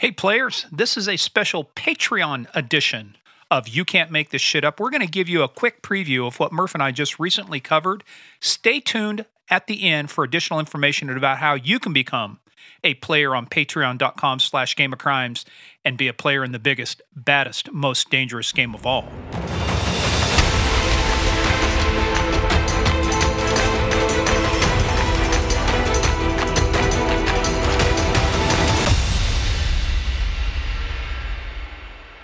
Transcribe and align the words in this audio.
Hey, 0.00 0.12
players, 0.12 0.64
this 0.72 0.96
is 0.96 1.10
a 1.10 1.18
special 1.18 1.62
Patreon 1.76 2.46
edition 2.54 3.18
of 3.50 3.68
You 3.68 3.84
Can't 3.84 4.10
Make 4.10 4.30
This 4.30 4.40
Shit 4.40 4.64
Up. 4.64 4.80
We're 4.80 4.88
going 4.88 5.02
to 5.02 5.06
give 5.06 5.28
you 5.28 5.42
a 5.42 5.48
quick 5.48 5.82
preview 5.82 6.26
of 6.26 6.40
what 6.40 6.54
Murph 6.54 6.72
and 6.72 6.82
I 6.82 6.90
just 6.90 7.20
recently 7.20 7.60
covered. 7.60 8.02
Stay 8.40 8.80
tuned 8.80 9.26
at 9.50 9.66
the 9.66 9.86
end 9.86 10.10
for 10.10 10.24
additional 10.24 10.58
information 10.58 11.10
about 11.10 11.36
how 11.36 11.52
you 11.52 11.78
can 11.78 11.92
become 11.92 12.38
a 12.82 12.94
player 12.94 13.34
on 13.34 13.46
patreon.com 13.46 14.38
slash 14.38 14.74
game 14.74 14.94
of 14.94 14.98
crimes 14.98 15.44
and 15.84 15.98
be 15.98 16.08
a 16.08 16.14
player 16.14 16.42
in 16.42 16.52
the 16.52 16.58
biggest, 16.58 17.02
baddest, 17.14 17.70
most 17.70 18.08
dangerous 18.08 18.52
game 18.52 18.74
of 18.74 18.86
all. 18.86 19.06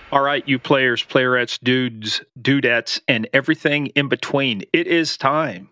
All 0.09 0.21
right, 0.21 0.47
you 0.47 0.57
players, 0.57 1.03
playerettes, 1.03 1.59
dudes, 1.61 2.21
dudettes, 2.41 3.01
and 3.09 3.27
everything 3.33 3.87
in 3.87 4.07
between. 4.07 4.63
It 4.71 4.87
is 4.87 5.17
time. 5.17 5.69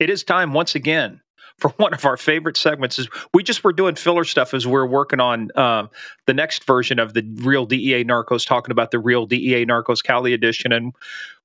It 0.00 0.08
is 0.08 0.24
time 0.24 0.54
once 0.54 0.74
again 0.74 1.20
for 1.58 1.68
one 1.76 1.92
of 1.92 2.06
our 2.06 2.16
favorite 2.16 2.56
segments. 2.56 2.98
Is 2.98 3.10
we 3.34 3.42
just 3.42 3.62
were 3.62 3.74
doing 3.74 3.94
filler 3.94 4.24
stuff 4.24 4.54
as 4.54 4.66
we're 4.66 4.86
working 4.86 5.20
on 5.20 5.50
uh, 5.54 5.88
the 6.26 6.32
next 6.32 6.64
version 6.64 6.98
of 6.98 7.12
the 7.12 7.30
real 7.42 7.66
DEA 7.66 8.04
Narcos, 8.04 8.46
talking 8.46 8.72
about 8.72 8.90
the 8.90 8.98
real 8.98 9.26
DEA 9.26 9.66
Narcos 9.66 10.02
Cali 10.02 10.32
edition, 10.32 10.72
and 10.72 10.94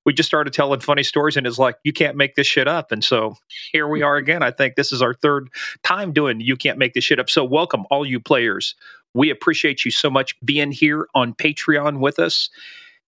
we 0.05 0.13
just 0.13 0.27
started 0.27 0.53
telling 0.53 0.80
funny 0.80 1.03
stories, 1.03 1.35
and 1.35 1.45
it's 1.45 1.59
like 1.59 1.75
you 1.83 1.91
can't 1.91 2.16
make 2.16 2.35
this 2.35 2.47
shit 2.47 2.69
up. 2.69 2.94
And 2.94 3.03
so 3.03 3.35
here 3.73 3.88
we 3.88 4.02
are 4.02 4.16
again. 4.16 4.44
I 4.44 4.52
think 4.52 4.75
this 4.75 4.94
is 4.94 5.02
our 5.02 5.13
third 5.13 5.49
time 5.83 6.13
doing 6.13 6.39
you 6.39 6.55
can't 6.55 6.77
make 6.77 6.94
this 6.94 7.03
shit 7.03 7.19
up. 7.19 7.30
So 7.30 7.44
welcome 7.44 7.85
all 7.91 8.05
you 8.05 8.21
players 8.21 8.75
we 9.13 9.29
appreciate 9.29 9.85
you 9.85 9.91
so 9.91 10.09
much 10.09 10.35
being 10.43 10.71
here 10.71 11.07
on 11.15 11.33
Patreon 11.33 11.99
with 11.99 12.19
us 12.19 12.49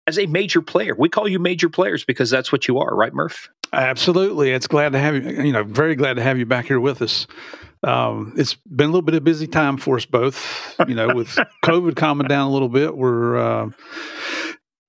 as 0.06 0.18
a 0.18 0.26
major 0.26 0.62
player. 0.62 0.94
We 0.98 1.08
call 1.08 1.28
you 1.28 1.38
major 1.38 1.68
players 1.68 2.04
because 2.04 2.30
that's 2.30 2.50
what 2.50 2.66
you 2.68 2.78
are, 2.78 2.94
right, 2.94 3.12
Murph? 3.12 3.48
Absolutely. 3.72 4.50
It's 4.50 4.66
glad 4.66 4.92
to 4.92 4.98
have 4.98 5.14
you, 5.14 5.44
you 5.44 5.52
know, 5.52 5.62
very 5.62 5.94
glad 5.94 6.14
to 6.14 6.22
have 6.22 6.38
you 6.38 6.46
back 6.46 6.66
here 6.66 6.80
with 6.80 7.02
us. 7.02 7.26
Um, 7.82 8.34
it's 8.36 8.54
been 8.54 8.86
a 8.86 8.92
little 8.92 9.02
bit 9.02 9.14
of 9.14 9.24
busy 9.24 9.46
time 9.46 9.76
for 9.76 9.96
us 9.96 10.04
both, 10.04 10.74
you 10.86 10.94
know, 10.94 11.14
with 11.14 11.28
COVID 11.64 11.96
calming 11.96 12.26
down 12.26 12.48
a 12.48 12.52
little 12.52 12.68
bit. 12.68 12.96
We're, 12.96 13.38
uh, 13.38 13.70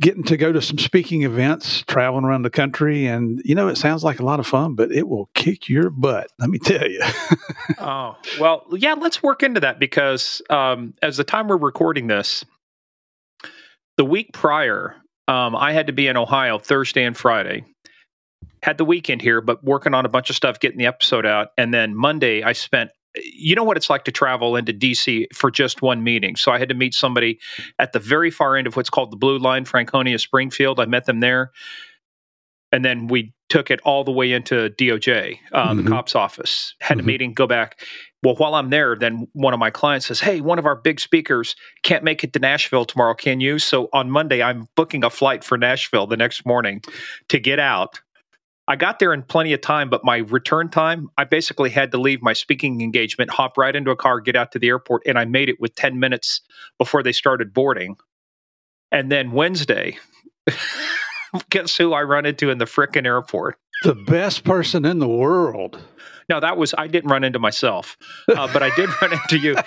getting 0.01 0.23
to 0.23 0.35
go 0.35 0.51
to 0.51 0.61
some 0.61 0.77
speaking 0.77 1.21
events, 1.21 1.83
traveling 1.83 2.25
around 2.25 2.41
the 2.41 2.49
country, 2.49 3.05
and 3.05 3.41
you 3.45 3.55
know, 3.55 3.67
it 3.67 3.77
sounds 3.77 4.03
like 4.03 4.19
a 4.19 4.25
lot 4.25 4.39
of 4.39 4.47
fun, 4.47 4.75
but 4.75 4.91
it 4.91 5.07
will 5.07 5.29
kick 5.33 5.69
your 5.69 5.89
butt. 5.89 6.29
Let 6.39 6.49
me 6.49 6.59
tell 6.59 6.89
you. 6.89 7.01
oh 7.79 8.17
well, 8.39 8.65
yeah. 8.71 8.93
Let's 8.93 9.23
work 9.23 9.43
into 9.43 9.61
that 9.61 9.79
because 9.79 10.41
um, 10.49 10.95
as 11.01 11.17
the 11.17 11.23
time 11.23 11.47
we're 11.47 11.57
recording 11.57 12.07
this, 12.07 12.43
the 13.97 14.05
week 14.05 14.33
prior, 14.33 14.95
um, 15.27 15.55
I 15.55 15.71
had 15.71 15.87
to 15.87 15.93
be 15.93 16.07
in 16.07 16.17
Ohio 16.17 16.57
Thursday 16.57 17.03
and 17.03 17.15
Friday. 17.15 17.63
Had 18.63 18.77
the 18.77 18.85
weekend 18.85 19.21
here, 19.21 19.41
but 19.41 19.63
working 19.63 19.93
on 19.93 20.05
a 20.05 20.09
bunch 20.09 20.29
of 20.29 20.35
stuff, 20.35 20.59
getting 20.59 20.77
the 20.77 20.85
episode 20.85 21.25
out, 21.25 21.49
and 21.57 21.73
then 21.73 21.95
Monday 21.95 22.43
I 22.43 22.53
spent 22.53 22.91
you 23.15 23.55
know 23.55 23.63
what 23.63 23.77
it's 23.77 23.89
like 23.89 24.05
to 24.05 24.11
travel 24.11 24.55
into 24.55 24.73
DC 24.73 25.27
for 25.33 25.51
just 25.51 25.81
one 25.81 26.03
meeting. 26.03 26.35
So 26.35 26.51
I 26.51 26.59
had 26.59 26.69
to 26.69 26.75
meet 26.75 26.93
somebody 26.93 27.39
at 27.79 27.93
the 27.93 27.99
very 27.99 28.31
far 28.31 28.55
end 28.55 28.67
of 28.67 28.75
what's 28.75 28.89
called 28.89 29.11
the 29.11 29.17
Blue 29.17 29.37
Line, 29.37 29.65
Franconia, 29.65 30.17
Springfield. 30.19 30.79
I 30.79 30.85
met 30.85 31.05
them 31.05 31.19
there. 31.19 31.51
And 32.71 32.85
then 32.85 33.07
we 33.07 33.33
took 33.49 33.69
it 33.69 33.81
all 33.83 34.05
the 34.05 34.13
way 34.13 34.31
into 34.31 34.69
DOJ, 34.69 35.37
uh, 35.51 35.67
mm-hmm. 35.67 35.83
the 35.83 35.89
cops 35.89 36.15
office, 36.15 36.73
had 36.79 36.97
mm-hmm. 36.97 37.03
a 37.03 37.07
meeting, 37.07 37.33
go 37.33 37.45
back. 37.45 37.81
Well, 38.23 38.35
while 38.35 38.55
I'm 38.55 38.69
there, 38.69 38.95
then 38.95 39.27
one 39.33 39.53
of 39.53 39.59
my 39.59 39.69
clients 39.71 40.05
says, 40.05 40.21
Hey, 40.21 40.39
one 40.39 40.57
of 40.57 40.65
our 40.65 40.75
big 40.75 41.01
speakers 41.01 41.57
can't 41.83 42.03
make 42.03 42.23
it 42.23 42.31
to 42.31 42.39
Nashville 42.39 42.85
tomorrow. 42.85 43.13
Can 43.13 43.41
you? 43.41 43.59
So 43.59 43.89
on 43.91 44.09
Monday, 44.09 44.41
I'm 44.41 44.69
booking 44.77 45.03
a 45.03 45.09
flight 45.09 45.43
for 45.43 45.57
Nashville 45.57 46.07
the 46.07 46.15
next 46.15 46.45
morning 46.45 46.81
to 47.27 47.39
get 47.39 47.59
out 47.59 47.99
I 48.67 48.75
got 48.75 48.99
there 48.99 49.13
in 49.13 49.23
plenty 49.23 49.53
of 49.53 49.61
time, 49.61 49.89
but 49.89 50.05
my 50.05 50.17
return 50.17 50.69
time, 50.69 51.09
I 51.17 51.23
basically 51.23 51.69
had 51.69 51.91
to 51.91 51.97
leave 51.97 52.21
my 52.21 52.33
speaking 52.33 52.81
engagement, 52.81 53.31
hop 53.31 53.57
right 53.57 53.75
into 53.75 53.91
a 53.91 53.95
car, 53.95 54.21
get 54.21 54.35
out 54.35 54.51
to 54.51 54.59
the 54.59 54.67
airport, 54.67 55.03
and 55.05 55.17
I 55.17 55.25
made 55.25 55.49
it 55.49 55.59
with 55.59 55.75
10 55.75 55.99
minutes 55.99 56.41
before 56.77 57.03
they 57.03 57.11
started 57.11 57.53
boarding. 57.53 57.97
And 58.91 59.11
then 59.11 59.31
Wednesday, 59.31 59.97
guess 61.49 61.75
who 61.75 61.93
I 61.93 62.03
run 62.03 62.25
into 62.25 62.49
in 62.49 62.59
the 62.59 62.65
frickin' 62.65 63.05
airport? 63.05 63.57
The 63.83 63.95
best 63.95 64.43
person 64.43 64.85
in 64.85 64.99
the 64.99 65.07
world. 65.07 65.81
No, 66.29 66.39
that 66.39 66.55
was, 66.55 66.75
I 66.77 66.87
didn't 66.87 67.09
run 67.09 67.23
into 67.23 67.39
myself, 67.39 67.97
uh, 68.29 68.47
but 68.53 68.61
I 68.61 68.69
did 68.75 68.89
run 69.01 69.13
into 69.13 69.37
you. 69.39 69.57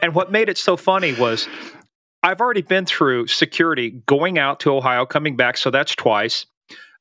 And 0.00 0.14
what 0.14 0.30
made 0.30 0.48
it 0.48 0.58
so 0.58 0.76
funny 0.76 1.12
was 1.12 1.48
I've 2.22 2.40
already 2.40 2.62
been 2.62 2.86
through 2.86 3.26
security 3.26 3.90
going 4.06 4.38
out 4.38 4.60
to 4.60 4.72
Ohio, 4.72 5.04
coming 5.06 5.36
back. 5.36 5.56
So 5.56 5.70
that's 5.70 5.94
twice 5.94 6.46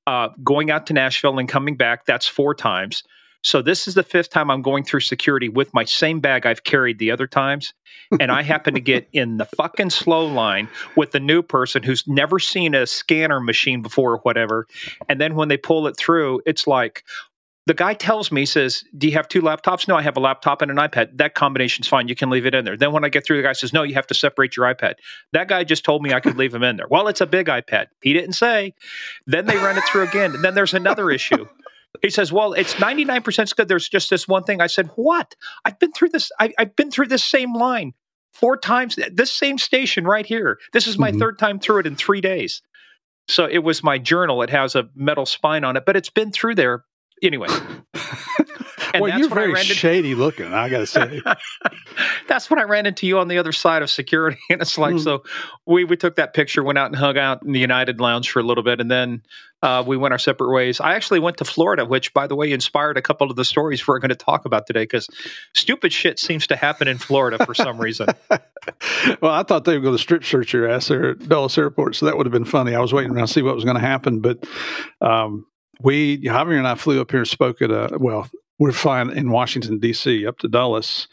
uh, 0.07 0.29
going 0.43 0.71
out 0.71 0.87
to 0.87 0.93
Nashville 0.93 1.39
and 1.39 1.47
coming 1.47 1.75
back, 1.75 2.05
that's 2.05 2.27
four 2.27 2.53
times. 2.53 3.03
So 3.43 3.61
this 3.61 3.87
is 3.89 3.95
the 3.95 4.03
fifth 4.03 4.29
time 4.29 4.49
I'm 4.49 4.61
going 4.61 4.85
through 4.85 5.01
security 5.01 5.49
with 5.49 5.73
my 5.73 5.83
same 5.83 6.21
bag 6.21 6.45
I've 6.45 6.63
carried 6.63 6.97
the 6.97 7.11
other 7.11 7.27
times. 7.27 7.73
And 8.19 8.31
I 8.31 8.41
happen 8.41 8.73
to 8.73 8.79
get 8.79 9.07
in 9.13 9.37
the 9.37 9.45
fucking 9.45 9.89
slow 9.89 10.25
line 10.25 10.69
with 10.95 11.11
the 11.11 11.19
new 11.19 11.41
person 11.41 11.83
who's 11.83 12.07
never 12.07 12.39
seen 12.39 12.73
a 12.73 12.87
scanner 12.87 13.41
machine 13.41 13.81
before 13.81 14.13
or 14.13 14.17
whatever. 14.19 14.65
And 15.09 15.19
then 15.19 15.35
when 15.35 15.49
they 15.49 15.57
pull 15.57 15.87
it 15.87 15.97
through, 15.97 16.41
it's 16.45 16.67
like, 16.67 17.03
the 17.65 17.73
guy 17.73 17.93
tells 17.93 18.31
me, 18.31 18.45
says, 18.45 18.83
Do 18.97 19.07
you 19.07 19.13
have 19.13 19.27
two 19.27 19.41
laptops? 19.41 19.87
No, 19.87 19.95
I 19.95 20.01
have 20.01 20.17
a 20.17 20.19
laptop 20.19 20.61
and 20.61 20.69
an 20.69 20.77
iPad. 20.77 21.17
That 21.17 21.33
combination's 21.33 21.87
fine. 21.87 22.07
You 22.07 22.15
can 22.15 22.29
leave 22.29 22.45
it 22.45 22.53
in 22.53 22.65
there. 22.65 22.75
Then 22.75 22.91
when 22.91 23.05
I 23.05 23.09
get 23.09 23.25
through, 23.25 23.37
the 23.37 23.43
guy 23.43 23.53
says, 23.53 23.71
No, 23.71 23.83
you 23.83 23.93
have 23.93 24.07
to 24.07 24.13
separate 24.13 24.57
your 24.57 24.65
iPad. 24.65 24.95
That 25.31 25.47
guy 25.47 25.63
just 25.63 25.85
told 25.85 26.03
me 26.03 26.13
I 26.13 26.19
could 26.19 26.37
leave 26.37 26.53
him 26.53 26.63
in 26.63 26.75
there. 26.75 26.87
Well, 26.89 27.07
it's 27.07 27.21
a 27.21 27.25
big 27.25 27.47
iPad. 27.47 27.87
He 28.01 28.13
didn't 28.13 28.33
say. 28.33 28.73
Then 29.27 29.45
they 29.45 29.55
run 29.57 29.77
it 29.77 29.83
through 29.85 30.03
again. 30.03 30.35
And 30.35 30.43
then 30.43 30.55
there's 30.55 30.73
another 30.73 31.09
issue. 31.09 31.47
He 32.01 32.09
says, 32.09 32.33
Well, 32.33 32.53
it's 32.53 32.73
99% 32.75 33.55
good. 33.55 33.67
There's 33.67 33.87
just 33.87 34.09
this 34.09 34.27
one 34.27 34.43
thing. 34.43 34.61
I 34.61 34.67
said, 34.67 34.89
What? 34.95 35.35
I've 35.63 35.79
been 35.79 35.93
through 35.93 36.09
this. 36.09 36.31
I, 36.39 36.53
have 36.57 36.75
been 36.75 36.91
through 36.91 37.07
this 37.07 37.23
same 37.23 37.53
line 37.53 37.93
four 38.33 38.57
times, 38.57 38.97
this 39.13 39.31
same 39.31 39.57
station 39.57 40.05
right 40.05 40.25
here. 40.25 40.59
This 40.73 40.87
is 40.87 40.97
my 40.97 41.11
mm-hmm. 41.11 41.19
third 41.19 41.39
time 41.39 41.59
through 41.59 41.79
it 41.79 41.87
in 41.87 41.95
three 41.95 42.19
days. 42.19 42.61
So 43.29 43.45
it 43.45 43.59
was 43.59 43.83
my 43.83 43.99
journal. 43.99 44.41
It 44.41 44.49
has 44.49 44.75
a 44.75 44.89
metal 44.95 45.25
spine 45.25 45.63
on 45.63 45.77
it, 45.77 45.85
but 45.85 45.95
it's 45.95 46.09
been 46.09 46.31
through 46.31 46.55
there 46.55 46.83
anyway. 47.23 47.47
well, 48.99 49.17
you're 49.17 49.29
very 49.29 49.55
shady 49.63 50.15
looking. 50.15 50.53
I 50.53 50.69
got 50.69 50.79
to 50.79 50.87
say. 50.87 51.21
that's 52.27 52.49
when 52.49 52.59
I 52.59 52.63
ran 52.63 52.85
into 52.85 53.07
you 53.07 53.19
on 53.19 53.27
the 53.27 53.37
other 53.37 53.51
side 53.51 53.81
of 53.81 53.89
security, 53.89 54.39
and 54.49 54.61
it's 54.61 54.77
like 54.77 54.95
mm. 54.95 55.03
so. 55.03 55.23
We 55.65 55.83
we 55.83 55.95
took 55.95 56.15
that 56.15 56.33
picture, 56.33 56.63
went 56.63 56.77
out 56.77 56.87
and 56.87 56.95
hung 56.95 57.17
out 57.17 57.43
in 57.43 57.53
the 57.53 57.59
United 57.59 57.99
Lounge 57.99 58.29
for 58.29 58.39
a 58.39 58.43
little 58.43 58.63
bit, 58.63 58.81
and 58.81 58.91
then 58.91 59.21
uh, 59.61 59.83
we 59.85 59.95
went 59.95 60.11
our 60.11 60.19
separate 60.19 60.51
ways. 60.51 60.79
I 60.79 60.95
actually 60.95 61.19
went 61.19 61.37
to 61.37 61.45
Florida, 61.45 61.85
which, 61.85 62.13
by 62.13 62.27
the 62.27 62.35
way, 62.35 62.51
inspired 62.51 62.97
a 62.97 63.01
couple 63.01 63.29
of 63.29 63.37
the 63.37 63.45
stories 63.45 63.87
we're 63.87 63.99
going 63.99 64.09
to 64.09 64.15
talk 64.15 64.45
about 64.45 64.67
today 64.67 64.83
because 64.83 65.07
stupid 65.55 65.93
shit 65.93 66.19
seems 66.19 66.47
to 66.47 66.55
happen 66.55 66.87
in 66.87 66.97
Florida 66.97 67.43
for 67.45 67.53
some 67.53 67.79
reason. 67.79 68.07
well, 69.21 69.31
I 69.31 69.43
thought 69.43 69.63
they 69.65 69.75
were 69.75 69.83
going 69.83 69.95
to 69.95 70.01
strip 70.01 70.23
search 70.23 70.53
your 70.53 70.69
ass 70.69 70.87
there 70.89 71.11
at 71.11 71.29
Dulles 71.29 71.57
Airport, 71.57 71.95
so 71.95 72.05
that 72.05 72.17
would 72.17 72.25
have 72.25 72.33
been 72.33 72.45
funny. 72.45 72.75
I 72.75 72.79
was 72.79 72.93
waiting 72.93 73.11
around 73.11 73.27
to 73.27 73.33
see 73.33 73.41
what 73.41 73.55
was 73.55 73.63
going 73.63 73.77
to 73.77 73.81
happen, 73.81 74.19
but 74.19 74.43
um, 74.99 75.45
we 75.81 76.19
Javier 76.19 76.57
and 76.57 76.67
I 76.67 76.75
flew 76.75 77.01
up 77.01 77.11
here 77.11 77.21
and 77.21 77.27
spoke 77.27 77.61
at 77.61 77.71
a 77.71 77.97
well, 77.99 78.29
we're 78.59 78.71
flying 78.71 79.11
in 79.11 79.31
Washington 79.31 79.79
D.C. 79.79 80.25
up 80.25 80.39
to 80.39 80.47
Dulles. 80.47 81.07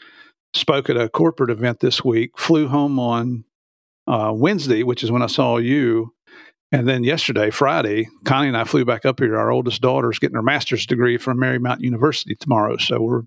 Spoke 0.53 0.89
at 0.89 0.97
a 0.97 1.07
corporate 1.07 1.49
event 1.49 1.79
this 1.79 2.03
week. 2.03 2.37
Flew 2.37 2.67
home 2.67 2.99
on 2.99 3.45
uh, 4.07 4.33
Wednesday, 4.35 4.83
which 4.83 5.03
is 5.03 5.11
when 5.11 5.21
I 5.21 5.27
saw 5.27 5.57
you, 5.57 6.13
and 6.73 6.87
then 6.87 7.03
yesterday, 7.03 7.49
Friday, 7.49 8.07
Connie 8.23 8.47
and 8.47 8.55
I 8.55 8.63
flew 8.63 8.85
back 8.85 9.05
up 9.05 9.19
here. 9.19 9.37
Our 9.37 9.51
oldest 9.51 9.81
daughter's 9.81 10.19
getting 10.19 10.35
her 10.35 10.41
master's 10.41 10.85
degree 10.85 11.17
from 11.17 11.37
Marymount 11.37 11.81
University 11.81 12.33
tomorrow, 12.35 12.77
so 12.77 13.01
we're 13.01 13.23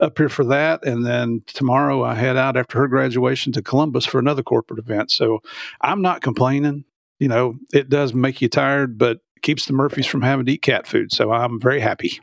up 0.00 0.16
here 0.16 0.30
for 0.30 0.44
that. 0.44 0.84
And 0.84 1.04
then 1.04 1.42
tomorrow, 1.46 2.02
I 2.02 2.14
head 2.14 2.38
out 2.38 2.56
after 2.56 2.78
her 2.78 2.88
graduation 2.88 3.52
to 3.52 3.62
Columbus 3.62 4.06
for 4.06 4.18
another 4.18 4.42
corporate 4.42 4.78
event. 4.78 5.10
So 5.10 5.40
I'm 5.82 6.00
not 6.00 6.22
complaining. 6.22 6.84
You 7.18 7.28
know, 7.28 7.56
it 7.74 7.90
does 7.90 8.14
make 8.14 8.40
you 8.40 8.48
tired, 8.48 8.96
but 8.96 9.18
keeps 9.42 9.66
the 9.66 9.72
Murphys 9.72 10.06
from 10.06 10.22
having 10.22 10.46
to 10.46 10.52
eat 10.52 10.62
cat 10.62 10.86
food. 10.86 11.12
So 11.12 11.32
I'm 11.32 11.60
very 11.60 11.80
happy. 11.80 12.20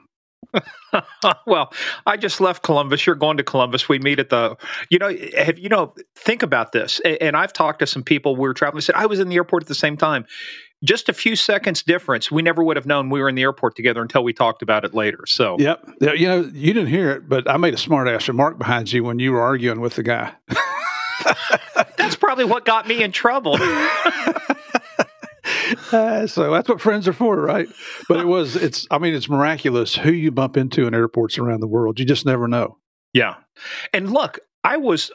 well, 1.45 1.73
I 2.05 2.17
just 2.17 2.39
left 2.41 2.63
Columbus. 2.63 3.05
You're 3.05 3.15
going 3.15 3.37
to 3.37 3.43
Columbus. 3.43 3.89
We 3.89 3.99
meet 3.99 4.19
at 4.19 4.29
the, 4.29 4.55
you 4.89 4.99
know, 4.99 5.15
have 5.37 5.59
you 5.59 5.69
know, 5.69 5.93
think 6.15 6.43
about 6.43 6.71
this. 6.71 7.01
And 7.21 7.35
I've 7.35 7.53
talked 7.53 7.79
to 7.79 7.87
some 7.87 8.03
people. 8.03 8.35
We 8.35 8.41
were 8.41 8.53
traveling. 8.53 8.81
Said 8.81 8.95
I 8.95 9.05
was 9.05 9.19
in 9.19 9.29
the 9.29 9.35
airport 9.35 9.63
at 9.63 9.67
the 9.67 9.75
same 9.75 9.97
time. 9.97 10.25
Just 10.83 11.09
a 11.09 11.13
few 11.13 11.35
seconds 11.35 11.81
difference. 11.81 12.29
We 12.29 12.41
never 12.41 12.63
would 12.63 12.77
have 12.77 12.85
known 12.85 13.09
we 13.09 13.21
were 13.21 13.29
in 13.29 13.35
the 13.35 13.41
airport 13.41 13.75
together 13.75 14.01
until 14.01 14.23
we 14.23 14.33
talked 14.33 14.61
about 14.61 14.85
it 14.85 14.93
later. 14.93 15.25
So, 15.25 15.55
yep. 15.57 15.83
You 15.99 16.27
know, 16.27 16.41
you 16.53 16.73
didn't 16.73 16.89
hear 16.89 17.11
it, 17.11 17.27
but 17.29 17.49
I 17.49 17.57
made 17.57 17.73
a 17.73 17.77
smart 17.77 18.07
ass 18.07 18.27
remark 18.27 18.57
behind 18.57 18.91
you 18.91 19.03
when 19.03 19.17
you 19.17 19.31
were 19.31 19.41
arguing 19.41 19.79
with 19.79 19.95
the 19.95 20.03
guy. 20.03 20.33
That's 21.97 22.15
probably 22.15 22.45
what 22.45 22.65
got 22.65 22.87
me 22.87 23.01
in 23.01 23.11
trouble. 23.11 23.57
uh, 25.91 26.27
so 26.27 26.51
that's 26.51 26.69
what 26.69 26.81
friends 26.81 27.07
are 27.07 27.13
for, 27.13 27.37
right? 27.37 27.67
But 28.07 28.19
it 28.19 28.27
was, 28.27 28.55
it's, 28.55 28.87
I 28.91 28.97
mean, 28.97 29.13
it's 29.13 29.29
miraculous 29.29 29.95
who 29.95 30.11
you 30.11 30.31
bump 30.31 30.57
into 30.57 30.87
in 30.87 30.93
airports 30.93 31.37
around 31.37 31.59
the 31.59 31.67
world. 31.67 31.99
You 31.99 32.05
just 32.05 32.25
never 32.25 32.47
know. 32.47 32.77
Yeah. 33.13 33.35
And 33.93 34.11
look, 34.11 34.39
I 34.63 34.77
was, 34.77 35.11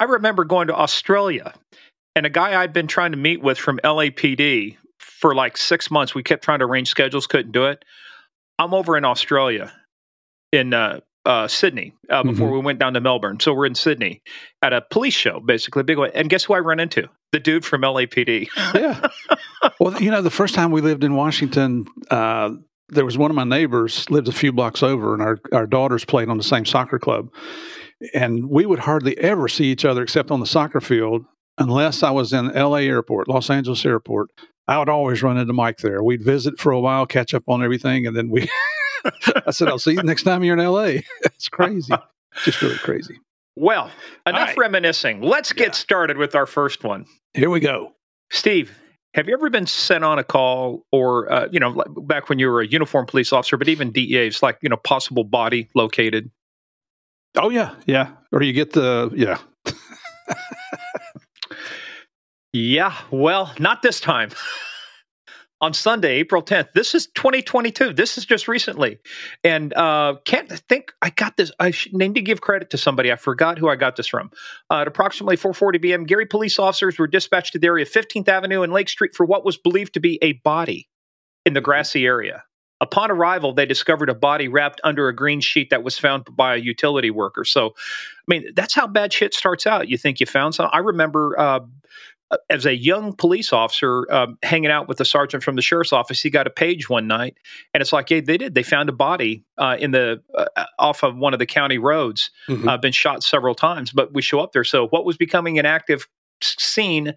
I 0.00 0.04
remember 0.04 0.44
going 0.44 0.68
to 0.68 0.74
Australia 0.74 1.54
and 2.14 2.26
a 2.26 2.30
guy 2.30 2.60
I'd 2.60 2.72
been 2.72 2.86
trying 2.86 3.12
to 3.12 3.18
meet 3.18 3.42
with 3.42 3.58
from 3.58 3.78
LAPD 3.84 4.76
for 4.98 5.34
like 5.34 5.56
six 5.56 5.90
months. 5.90 6.14
We 6.14 6.22
kept 6.22 6.44
trying 6.44 6.60
to 6.60 6.64
arrange 6.64 6.88
schedules, 6.88 7.26
couldn't 7.26 7.52
do 7.52 7.66
it. 7.66 7.84
I'm 8.58 8.74
over 8.74 8.96
in 8.96 9.04
Australia 9.04 9.72
in 10.52 10.74
uh, 10.74 11.00
uh, 11.24 11.48
Sydney 11.48 11.92
uh, 12.08 12.22
before 12.22 12.48
mm-hmm. 12.48 12.56
we 12.56 12.60
went 12.62 12.78
down 12.78 12.94
to 12.94 13.00
Melbourne. 13.00 13.40
So 13.40 13.54
we're 13.54 13.66
in 13.66 13.74
Sydney 13.74 14.22
at 14.62 14.72
a 14.72 14.80
police 14.80 15.14
show, 15.14 15.40
basically, 15.40 15.82
big 15.82 15.98
one. 15.98 16.10
And 16.14 16.28
guess 16.28 16.44
who 16.44 16.54
I 16.54 16.60
run 16.60 16.80
into? 16.80 17.08
The 17.32 17.40
dude 17.40 17.64
from 17.64 17.82
LAPD. 17.82 18.48
yeah. 18.74 19.06
Well, 19.78 20.00
you 20.02 20.10
know, 20.10 20.22
the 20.22 20.30
first 20.30 20.54
time 20.54 20.70
we 20.70 20.80
lived 20.80 21.04
in 21.04 21.14
Washington, 21.14 21.86
uh, 22.10 22.50
there 22.88 23.04
was 23.04 23.16
one 23.16 23.30
of 23.30 23.34
my 23.36 23.44
neighbors 23.44 24.08
lived 24.10 24.28
a 24.28 24.32
few 24.32 24.52
blocks 24.52 24.82
over, 24.82 25.14
and 25.14 25.22
our 25.22 25.38
our 25.52 25.66
daughters 25.66 26.04
played 26.04 26.28
on 26.28 26.38
the 26.38 26.44
same 26.44 26.64
soccer 26.64 26.98
club, 26.98 27.28
and 28.14 28.48
we 28.48 28.66
would 28.66 28.80
hardly 28.80 29.16
ever 29.18 29.48
see 29.48 29.66
each 29.66 29.84
other 29.84 30.02
except 30.02 30.30
on 30.30 30.40
the 30.40 30.46
soccer 30.46 30.80
field, 30.80 31.24
unless 31.58 32.02
I 32.02 32.10
was 32.10 32.32
in 32.32 32.50
L.A. 32.50 32.86
Airport, 32.86 33.28
Los 33.28 33.48
Angeles 33.50 33.84
Airport. 33.84 34.30
I 34.66 34.78
would 34.78 34.88
always 34.88 35.22
run 35.22 35.36
into 35.36 35.52
Mike 35.52 35.78
there. 35.78 36.02
We'd 36.02 36.24
visit 36.24 36.60
for 36.60 36.72
a 36.72 36.80
while, 36.80 37.04
catch 37.06 37.34
up 37.34 37.44
on 37.48 37.62
everything, 37.62 38.06
and 38.06 38.16
then 38.16 38.28
we 38.28 38.48
I 39.46 39.50
said, 39.50 39.68
I'll 39.68 39.78
see 39.78 39.92
you 39.92 40.02
next 40.02 40.24
time 40.24 40.44
you're 40.44 40.58
in 40.58 40.64
LA. 40.64 41.00
it's 41.24 41.48
crazy. 41.48 41.94
Just 42.44 42.62
really 42.62 42.78
crazy. 42.78 43.18
Well, 43.56 43.90
enough 44.26 44.48
right. 44.48 44.58
reminiscing. 44.58 45.20
Let's 45.20 45.52
get 45.52 45.68
yeah. 45.68 45.72
started 45.72 46.16
with 46.16 46.34
our 46.34 46.46
first 46.46 46.84
one. 46.84 47.06
Here 47.34 47.50
we 47.50 47.60
go. 47.60 47.92
Steve, 48.30 48.76
have 49.14 49.28
you 49.28 49.34
ever 49.34 49.50
been 49.50 49.66
sent 49.66 50.04
on 50.04 50.18
a 50.18 50.24
call 50.24 50.86
or, 50.92 51.30
uh, 51.32 51.48
you 51.50 51.58
know, 51.58 51.82
back 52.02 52.28
when 52.28 52.38
you 52.38 52.48
were 52.48 52.60
a 52.60 52.66
uniformed 52.66 53.08
police 53.08 53.32
officer, 53.32 53.56
but 53.56 53.68
even 53.68 53.90
DEAs, 53.90 54.42
like, 54.42 54.58
you 54.62 54.68
know, 54.68 54.76
possible 54.76 55.24
body 55.24 55.68
located? 55.74 56.30
Oh, 57.36 57.50
yeah. 57.50 57.74
Yeah. 57.86 58.12
Or 58.32 58.42
you 58.42 58.52
get 58.52 58.72
the, 58.72 59.10
yeah. 59.14 59.38
yeah. 62.52 62.96
Well, 63.10 63.52
not 63.58 63.82
this 63.82 64.00
time. 64.00 64.30
on 65.60 65.74
Sunday, 65.74 66.16
April 66.16 66.42
10th. 66.42 66.72
This 66.72 66.94
is 66.94 67.06
2022. 67.08 67.92
This 67.92 68.16
is 68.16 68.24
just 68.24 68.48
recently. 68.48 68.98
And 69.44 69.74
uh, 69.74 70.16
can't 70.24 70.48
think 70.68 70.92
I 71.02 71.10
got 71.10 71.36
this. 71.36 71.52
I 71.60 71.72
need 71.92 72.14
to 72.14 72.22
give 72.22 72.40
credit 72.40 72.70
to 72.70 72.78
somebody. 72.78 73.12
I 73.12 73.16
forgot 73.16 73.58
who 73.58 73.68
I 73.68 73.76
got 73.76 73.96
this 73.96 74.06
from. 74.06 74.30
Uh, 74.70 74.80
at 74.80 74.88
approximately 74.88 75.36
4:40 75.36 75.82
p.m., 75.82 76.04
Gary 76.04 76.26
police 76.26 76.58
officers 76.58 76.98
were 76.98 77.06
dispatched 77.06 77.52
to 77.52 77.58
the 77.58 77.66
area 77.66 77.82
of 77.82 77.90
15th 77.90 78.28
Avenue 78.28 78.62
and 78.62 78.72
Lake 78.72 78.88
Street 78.88 79.14
for 79.14 79.26
what 79.26 79.44
was 79.44 79.56
believed 79.56 79.94
to 79.94 80.00
be 80.00 80.18
a 80.22 80.32
body 80.32 80.88
in 81.44 81.52
the 81.52 81.60
grassy 81.60 82.06
area. 82.06 82.44
Upon 82.82 83.10
arrival, 83.10 83.52
they 83.52 83.66
discovered 83.66 84.08
a 84.08 84.14
body 84.14 84.48
wrapped 84.48 84.80
under 84.84 85.08
a 85.08 85.14
green 85.14 85.40
sheet 85.40 85.68
that 85.68 85.82
was 85.82 85.98
found 85.98 86.24
by 86.34 86.54
a 86.54 86.58
utility 86.58 87.10
worker. 87.10 87.44
So, 87.44 87.66
I 87.66 88.24
mean, 88.26 88.46
that's 88.54 88.74
how 88.74 88.86
bad 88.86 89.12
shit 89.12 89.34
starts 89.34 89.66
out. 89.66 89.88
You 89.88 89.98
think 89.98 90.18
you 90.18 90.24
found 90.24 90.54
something. 90.54 90.70
I 90.72 90.78
remember 90.78 91.38
uh, 91.38 91.42
uh, 91.50 91.60
as 92.48 92.66
a 92.66 92.76
young 92.76 93.12
police 93.12 93.52
officer 93.52 94.10
um, 94.12 94.38
hanging 94.42 94.70
out 94.70 94.88
with 94.88 94.98
the 94.98 95.04
sergeant 95.04 95.42
from 95.42 95.56
the 95.56 95.62
sheriff's 95.62 95.92
office, 95.92 96.22
he 96.22 96.30
got 96.30 96.46
a 96.46 96.50
page 96.50 96.88
one 96.88 97.06
night, 97.06 97.36
and 97.74 97.80
it's 97.80 97.92
like, 97.92 98.10
yeah, 98.10 98.20
they 98.20 98.38
did. 98.38 98.54
They 98.54 98.62
found 98.62 98.88
a 98.88 98.92
body 98.92 99.44
uh, 99.58 99.76
in 99.78 99.90
the 99.90 100.22
uh, 100.36 100.46
uh 100.56 100.64
off 100.78 101.02
of 101.02 101.16
one 101.16 101.32
of 101.32 101.38
the 101.38 101.46
county 101.46 101.78
roads, 101.78 102.30
mm-hmm. 102.48 102.68
uh, 102.68 102.76
been 102.76 102.92
shot 102.92 103.22
several 103.22 103.54
times. 103.54 103.92
But 103.92 104.14
we 104.14 104.22
show 104.22 104.40
up 104.40 104.52
there, 104.52 104.64
so 104.64 104.86
what 104.88 105.04
was 105.04 105.16
becoming 105.16 105.58
an 105.58 105.66
active 105.66 106.06
scene, 106.42 107.14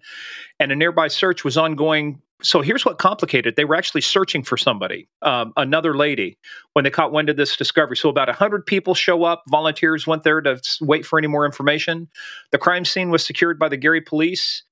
and 0.58 0.72
a 0.72 0.76
nearby 0.76 1.08
search 1.08 1.44
was 1.44 1.56
ongoing. 1.56 2.20
So 2.42 2.60
here's 2.60 2.84
what 2.84 2.98
complicated: 2.98 3.54
they 3.54 3.64
were 3.64 3.76
actually 3.76 4.00
searching 4.00 4.42
for 4.42 4.56
somebody, 4.56 5.08
um, 5.22 5.52
another 5.56 5.96
lady, 5.96 6.38
when 6.72 6.82
they 6.82 6.90
caught 6.90 7.12
wind 7.12 7.28
of 7.28 7.36
this 7.36 7.56
discovery. 7.56 7.96
So 7.96 8.08
about 8.08 8.28
hundred 8.30 8.66
people 8.66 8.94
show 8.94 9.22
up. 9.22 9.44
Volunteers 9.48 10.08
went 10.08 10.24
there 10.24 10.40
to 10.40 10.60
wait 10.80 11.06
for 11.06 11.20
any 11.20 11.28
more 11.28 11.46
information. 11.46 12.08
The 12.50 12.58
crime 12.58 12.84
scene 12.84 13.10
was 13.10 13.24
secured 13.24 13.60
by 13.60 13.68
the 13.68 13.76
Gary 13.76 14.00
police 14.00 14.64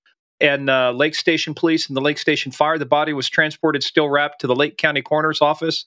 and 0.43 0.69
uh, 0.69 0.91
Lake 0.91 1.15
Station 1.15 1.55
Police 1.55 1.89
and 1.89 1.97
the 1.97 2.00
Lake 2.00 2.19
Station 2.19 2.53
Fire. 2.53 2.77
The 2.77 2.85
body 2.85 3.12
was 3.12 3.31
transported 3.31 3.83
still 3.85 4.11
wrapped 4.11 4.41
to 4.41 4.47
the 4.49 4.56
Lake 4.56 4.77
County 4.77 5.00
Coroner's 5.00 5.41
Office. 5.41 5.87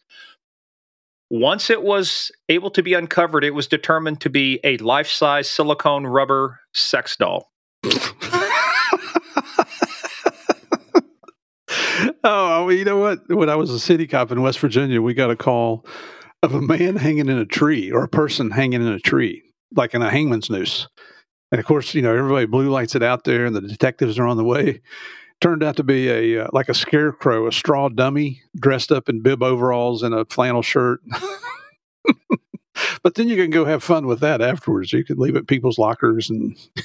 Once 1.30 1.70
it 1.70 1.84
was 1.84 2.32
able 2.50 2.72
to 2.72 2.82
be 2.82 2.94
uncovered, 2.94 3.44
it 3.44 3.52
was 3.52 3.68
determined 3.68 4.22
to 4.22 4.30
be 4.30 4.60
a 4.64 4.78
life 4.78 5.10
size 5.10 5.50
silicone 5.50 6.08
rubber 6.08 6.60
sex 6.74 7.18
doll. 7.18 7.52
oh, 12.24 12.70
you 12.70 12.86
know 12.86 12.98
what? 12.98 13.28
When 13.28 13.50
I 13.50 13.56
was 13.56 13.72
a 13.72 13.80
city 13.80 14.08
cop 14.08 14.32
in 14.32 14.42
West 14.42 14.60
Virginia, 14.60 15.02
we 15.02 15.14
got 15.14 15.32
a 15.32 15.36
call 15.36 15.86
of 16.44 16.54
a 16.54 16.62
man 16.62 16.96
hanging 16.96 17.28
in 17.28 17.38
a 17.38 17.46
tree 17.46 17.92
or 17.92 18.04
a 18.04 18.08
person 18.08 18.52
hanging 18.52 18.82
in 18.82 18.88
a 18.88 19.00
tree, 19.00 19.44
like 19.76 19.94
in 19.94 20.02
a 20.02 20.10
hangman's 20.10 20.50
noose. 20.50 20.88
And 21.52 21.60
of 21.60 21.66
course, 21.66 21.94
you 21.94 22.02
know, 22.02 22.16
everybody 22.16 22.46
blue 22.46 22.70
lights 22.70 22.96
it 22.96 23.04
out 23.04 23.24
there, 23.24 23.46
and 23.46 23.56
the 23.56 23.62
detectives 23.62 24.20
are 24.20 24.28
on 24.28 24.38
the 24.38 24.44
way. 24.44 24.82
Turned 25.42 25.64
out 25.64 25.76
to 25.78 25.84
be 25.84 26.10
a 26.10 26.46
uh, 26.46 26.48
like 26.54 26.70
a 26.70 26.74
scarecrow, 26.74 27.48
a 27.48 27.52
straw 27.52 27.90
dummy 27.90 28.42
dressed 28.56 28.92
up 28.92 29.10
in 29.10 29.22
bib 29.22 29.44
overalls 29.44 30.02
and 30.02 30.16
a 30.16 30.26
flannel 30.26 30.62
shirt. 30.62 31.02
but 33.04 33.16
then 33.16 33.28
you 33.28 33.36
can 33.36 33.50
go 33.50 33.66
have 33.66 33.84
fun 33.84 34.08
with 34.08 34.22
that 34.22 34.42
afterwards. 34.42 34.94
You 34.94 35.04
can 35.04 35.18
leave 35.18 35.36
it 35.36 35.48
people's 35.48 35.78
lockers 35.78 36.30
and. 36.30 36.58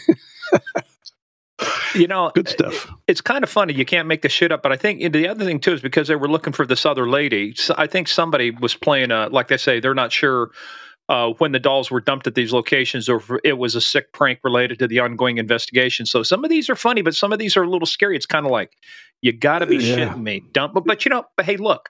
you 1.94 2.06
know, 2.06 2.30
good 2.34 2.48
stuff. 2.48 2.90
It's 3.06 3.20
kind 3.20 3.44
of 3.44 3.50
funny. 3.50 3.74
You 3.74 3.84
can't 3.84 4.08
make 4.08 4.22
the 4.22 4.28
shit 4.28 4.52
up, 4.52 4.62
but 4.62 4.72
I 4.72 4.76
think 4.76 5.12
the 5.12 5.28
other 5.28 5.44
thing 5.44 5.60
too 5.60 5.74
is 5.74 5.80
because 5.80 6.08
they 6.08 6.16
were 6.16 6.28
looking 6.28 6.52
for 6.52 6.66
this 6.66 6.84
other 6.84 7.08
lady. 7.08 7.54
I 7.76 7.86
think 7.86 8.08
somebody 8.08 8.50
was 8.50 8.74
playing 8.74 9.10
a 9.10 9.28
like 9.28 9.48
they 9.48 9.56
say 9.56 9.80
they're 9.80 9.94
not 9.94 10.12
sure 10.12 10.50
uh, 11.10 11.32
when 11.38 11.50
the 11.50 11.58
dolls 11.58 11.90
were 11.90 12.00
dumped 12.00 12.28
at 12.28 12.36
these 12.36 12.52
locations, 12.52 13.08
or 13.08 13.20
it 13.42 13.58
was 13.58 13.74
a 13.74 13.80
sick 13.80 14.12
prank 14.12 14.38
related 14.44 14.78
to 14.78 14.86
the 14.86 15.00
ongoing 15.00 15.38
investigation. 15.38 16.06
So 16.06 16.22
some 16.22 16.44
of 16.44 16.50
these 16.50 16.70
are 16.70 16.76
funny, 16.76 17.02
but 17.02 17.16
some 17.16 17.32
of 17.32 17.40
these 17.40 17.56
are 17.56 17.64
a 17.64 17.68
little 17.68 17.84
scary. 17.84 18.14
It's 18.14 18.26
kind 18.26 18.46
of 18.46 18.52
like 18.52 18.76
you 19.20 19.32
got 19.32 19.58
to 19.58 19.66
be 19.66 19.78
yeah. 19.78 19.96
shitting 19.96 20.22
me, 20.22 20.44
dump. 20.52 20.72
But, 20.72 20.84
but 20.86 21.04
you 21.04 21.10
know, 21.10 21.24
but 21.36 21.46
hey, 21.46 21.56
look, 21.56 21.88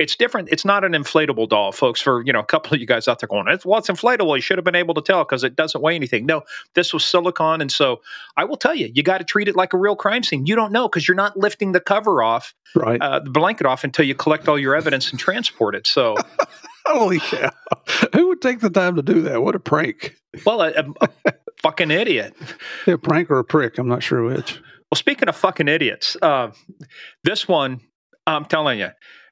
it's 0.00 0.16
different. 0.16 0.48
It's 0.50 0.64
not 0.64 0.82
an 0.82 0.92
inflatable 0.92 1.50
doll, 1.50 1.72
folks. 1.72 2.00
For 2.00 2.24
you 2.24 2.32
know, 2.32 2.40
a 2.40 2.44
couple 2.44 2.72
of 2.72 2.80
you 2.80 2.86
guys 2.86 3.06
out 3.06 3.20
there 3.20 3.28
going, 3.28 3.44
"Well, 3.64 3.78
it's 3.78 3.90
inflatable." 3.90 4.34
You 4.34 4.40
should 4.40 4.56
have 4.56 4.64
been 4.64 4.74
able 4.74 4.94
to 4.94 5.02
tell 5.02 5.24
because 5.24 5.44
it 5.44 5.54
doesn't 5.54 5.80
weigh 5.82 5.94
anything. 5.94 6.24
No, 6.24 6.42
this 6.74 6.94
was 6.94 7.04
silicone, 7.04 7.60
and 7.60 7.70
so 7.70 8.00
I 8.36 8.44
will 8.44 8.56
tell 8.56 8.74
you, 8.74 8.90
you 8.94 9.02
got 9.02 9.18
to 9.18 9.24
treat 9.24 9.46
it 9.46 9.54
like 9.54 9.74
a 9.74 9.76
real 9.76 9.94
crime 9.94 10.22
scene. 10.22 10.46
You 10.46 10.56
don't 10.56 10.72
know 10.72 10.88
because 10.88 11.06
you're 11.06 11.14
not 11.14 11.36
lifting 11.36 11.72
the 11.72 11.80
cover 11.80 12.22
off, 12.22 12.54
right, 12.74 13.00
uh, 13.00 13.20
the 13.20 13.30
blanket 13.30 13.66
off 13.66 13.84
until 13.84 14.06
you 14.06 14.14
collect 14.14 14.48
all 14.48 14.58
your 14.58 14.74
evidence 14.74 15.10
and 15.10 15.20
transport 15.20 15.74
it. 15.74 15.86
So. 15.86 16.16
Holy 16.86 17.20
cow. 17.20 17.50
Who 18.14 18.28
would 18.28 18.40
take 18.40 18.60
the 18.60 18.70
time 18.70 18.96
to 18.96 19.02
do 19.02 19.20
that? 19.22 19.42
What 19.42 19.54
a 19.54 19.60
prank. 19.60 20.16
Well, 20.46 20.62
a, 20.62 20.70
a, 20.70 21.08
a 21.26 21.32
fucking 21.62 21.90
idiot. 21.90 22.34
A 22.86 22.96
prank 22.96 23.30
or 23.30 23.38
a 23.38 23.44
prick. 23.44 23.78
I'm 23.78 23.86
not 23.86 24.02
sure 24.02 24.24
which. 24.24 24.60
Well, 24.90 24.96
speaking 24.96 25.28
of 25.28 25.36
fucking 25.36 25.68
idiots, 25.68 26.16
uh, 26.20 26.50
this 27.22 27.46
one, 27.46 27.82
I'm 28.26 28.46
telling 28.46 28.80
you, 28.80 28.88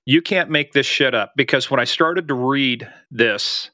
you 0.08 0.22
can't 0.22 0.48
make 0.48 0.72
this 0.72 0.86
shit 0.86 1.14
up 1.14 1.34
because 1.36 1.70
when 1.70 1.78
I 1.78 1.84
started 1.84 2.28
to 2.28 2.34
read 2.34 2.90
this, 3.10 3.70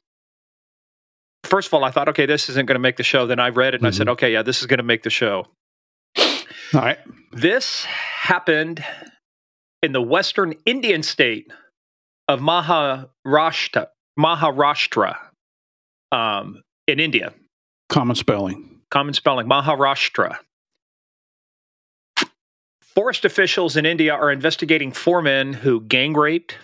first 1.45 1.69
of 1.69 1.75
all, 1.75 1.85
I 1.85 1.93
thought, 1.93 2.09
okay, 2.09 2.27
this 2.27 2.49
isn't 2.49 2.67
going 2.67 2.75
to 2.75 2.81
make 2.81 2.97
the 2.97 3.05
show. 3.05 3.29
Then 3.29 3.39
I 3.39 3.51
read 3.51 3.69
it 3.69 3.75
and 3.75 3.83
mm-hmm. 3.83 3.87
I 3.87 3.91
said, 3.93 4.07
mm-hmm. 4.09 4.13
okay, 4.15 4.33
yeah, 4.33 4.43
this 4.43 4.61
is 4.61 4.67
going 4.67 4.79
to 4.79 4.83
make 4.83 5.05
the 5.05 5.11
show. 5.11 5.47
All 6.19 6.81
right. 6.81 6.99
This 7.31 7.85
happened 7.85 8.85
in 9.81 9.93
the 9.93 10.03
western 10.03 10.55
Indian 10.67 11.05
state 11.05 11.53
of 12.27 12.41
Maharashtra, 12.41 13.87
Maharashtra 14.19 15.17
um, 16.11 16.63
in 16.89 16.99
India. 16.99 17.33
Common 17.89 18.17
spelling. 18.17 18.81
Common 18.91 19.15
spelling, 19.15 19.47
Maharashtra. 19.47 20.39
Forest 22.95 23.25
officials 23.25 23.77
in 23.77 23.87
India 23.87 24.13
are 24.15 24.31
investigating 24.31 24.93
four 24.93 25.21
men 25.21 25.53
who 25.53 25.81
gang 25.81 26.15
raped, 26.15 26.57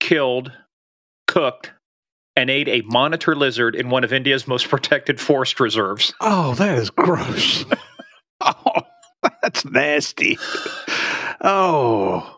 killed, 0.00 0.52
cooked, 1.26 1.72
and 2.34 2.50
ate 2.50 2.68
a 2.68 2.82
monitor 2.82 3.34
lizard 3.34 3.74
in 3.74 3.88
one 3.88 4.04
of 4.04 4.12
India's 4.12 4.48
most 4.48 4.68
protected 4.68 5.20
forest 5.20 5.60
reserves. 5.60 6.12
Oh, 6.20 6.54
that 6.54 6.76
is 6.76 6.90
gross. 6.90 7.64
oh, 8.40 8.82
that's 9.42 9.64
nasty. 9.64 10.38
Oh 11.40 12.36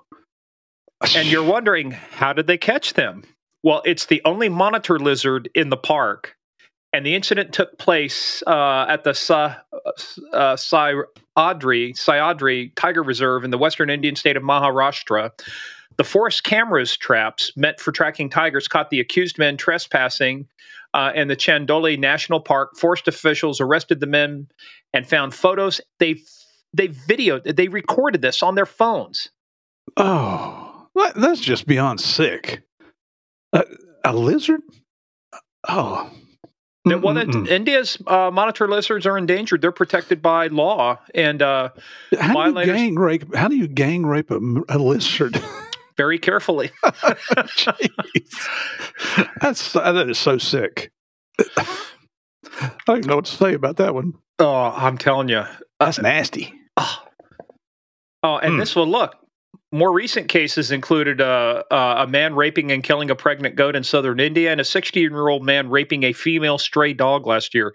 and 1.14 1.28
you're 1.28 1.44
wondering 1.44 1.92
how 1.92 2.32
did 2.32 2.46
they 2.46 2.58
catch 2.58 2.94
them? 2.94 3.22
Well, 3.62 3.82
it's 3.84 4.06
the 4.06 4.22
only 4.24 4.48
monitor 4.48 4.98
lizard 4.98 5.48
in 5.54 5.70
the 5.70 5.76
park, 5.76 6.36
and 6.92 7.04
the 7.04 7.14
incident 7.14 7.52
took 7.52 7.78
place 7.78 8.42
uh, 8.46 8.86
at 8.88 9.04
the 9.04 9.12
Sa- 9.14 9.56
uh, 10.32 10.56
Sahyadri, 10.56 11.06
Sahyadri 11.36 12.72
Tiger 12.74 13.02
Reserve 13.02 13.44
in 13.44 13.50
the 13.50 13.58
western 13.58 13.90
Indian 13.90 14.16
state 14.16 14.36
of 14.36 14.42
Maharashtra. 14.42 15.30
The 15.96 16.04
forest 16.04 16.44
cameras 16.44 16.96
traps 16.96 17.52
meant 17.56 17.80
for 17.80 17.92
tracking 17.92 18.30
tigers 18.30 18.68
caught 18.68 18.90
the 18.90 19.00
accused 19.00 19.38
men 19.38 19.56
trespassing 19.56 20.46
uh, 20.94 21.12
in 21.14 21.28
the 21.28 21.36
Chandoli 21.36 21.98
National 21.98 22.40
Park. 22.40 22.76
Forest 22.76 23.08
officials 23.08 23.60
arrested 23.60 24.00
the 24.00 24.06
men 24.06 24.48
and 24.94 25.06
found 25.06 25.34
photos. 25.34 25.80
They 25.98 26.20
they 26.72 26.88
videoed, 26.88 27.56
they 27.56 27.68
recorded 27.68 28.22
this 28.22 28.42
on 28.42 28.54
their 28.54 28.66
phones. 28.66 29.30
Oh. 29.96 30.68
That's 31.14 31.40
just 31.40 31.66
beyond 31.66 32.00
sick. 32.00 32.62
a 33.52 34.12
lizard? 34.12 34.60
Oh, 35.68 36.10
That- 36.88 37.02
Well, 37.02 37.14
that, 37.14 37.26
Mm-mm-mm. 37.28 37.48
India's 37.48 37.98
uh, 38.06 38.30
monitor 38.32 38.68
lizards 38.68 39.06
are 39.06 39.16
endangered. 39.18 39.60
They're 39.62 39.72
protected 39.72 40.20
by 40.22 40.46
law, 40.48 40.98
and 41.14 41.40
uh, 41.42 41.70
how 42.18 42.50
do 42.52 42.60
you 42.60 42.66
gang 42.66 42.94
rape? 42.96 43.34
How 43.34 43.48
do 43.48 43.56
you 43.56 43.66
gang 43.68 44.04
rape 44.06 44.30
a, 44.30 44.38
a 44.68 44.78
lizard? 44.78 45.40
very 45.96 46.18
carefully. 46.18 46.70
Jeez. 46.84 49.28
That's 49.40 49.72
that 49.72 50.08
is 50.08 50.18
so 50.18 50.38
sick. 50.38 50.90
I 51.38 52.70
don't 52.86 53.06
know 53.06 53.16
what 53.16 53.24
to 53.26 53.36
say 53.36 53.54
about 53.54 53.76
that 53.76 53.94
one. 53.94 54.14
Oh, 54.38 54.72
I'm 54.76 54.98
telling 54.98 55.28
you. 55.28 55.44
That's 55.80 56.00
nasty. 56.00 56.54
Oh, 56.76 57.02
oh 58.22 58.38
and 58.38 58.54
Hmm. 58.54 58.58
this 58.60 58.76
one, 58.76 58.90
look. 58.90 59.16
More 59.70 59.92
recent 59.92 60.28
cases 60.28 60.70
included 60.70 61.20
uh, 61.20 61.62
uh, 61.70 61.96
a 61.98 62.06
man 62.06 62.34
raping 62.34 62.72
and 62.72 62.82
killing 62.82 63.10
a 63.10 63.14
pregnant 63.14 63.54
goat 63.54 63.76
in 63.76 63.84
southern 63.84 64.18
India, 64.18 64.50
and 64.50 64.60
a 64.60 64.64
16 64.64 65.02
year 65.02 65.28
old 65.28 65.44
man 65.44 65.68
raping 65.68 66.04
a 66.04 66.12
female 66.14 66.56
stray 66.58 66.94
dog 66.94 67.26
last 67.26 67.54
year. 67.54 67.74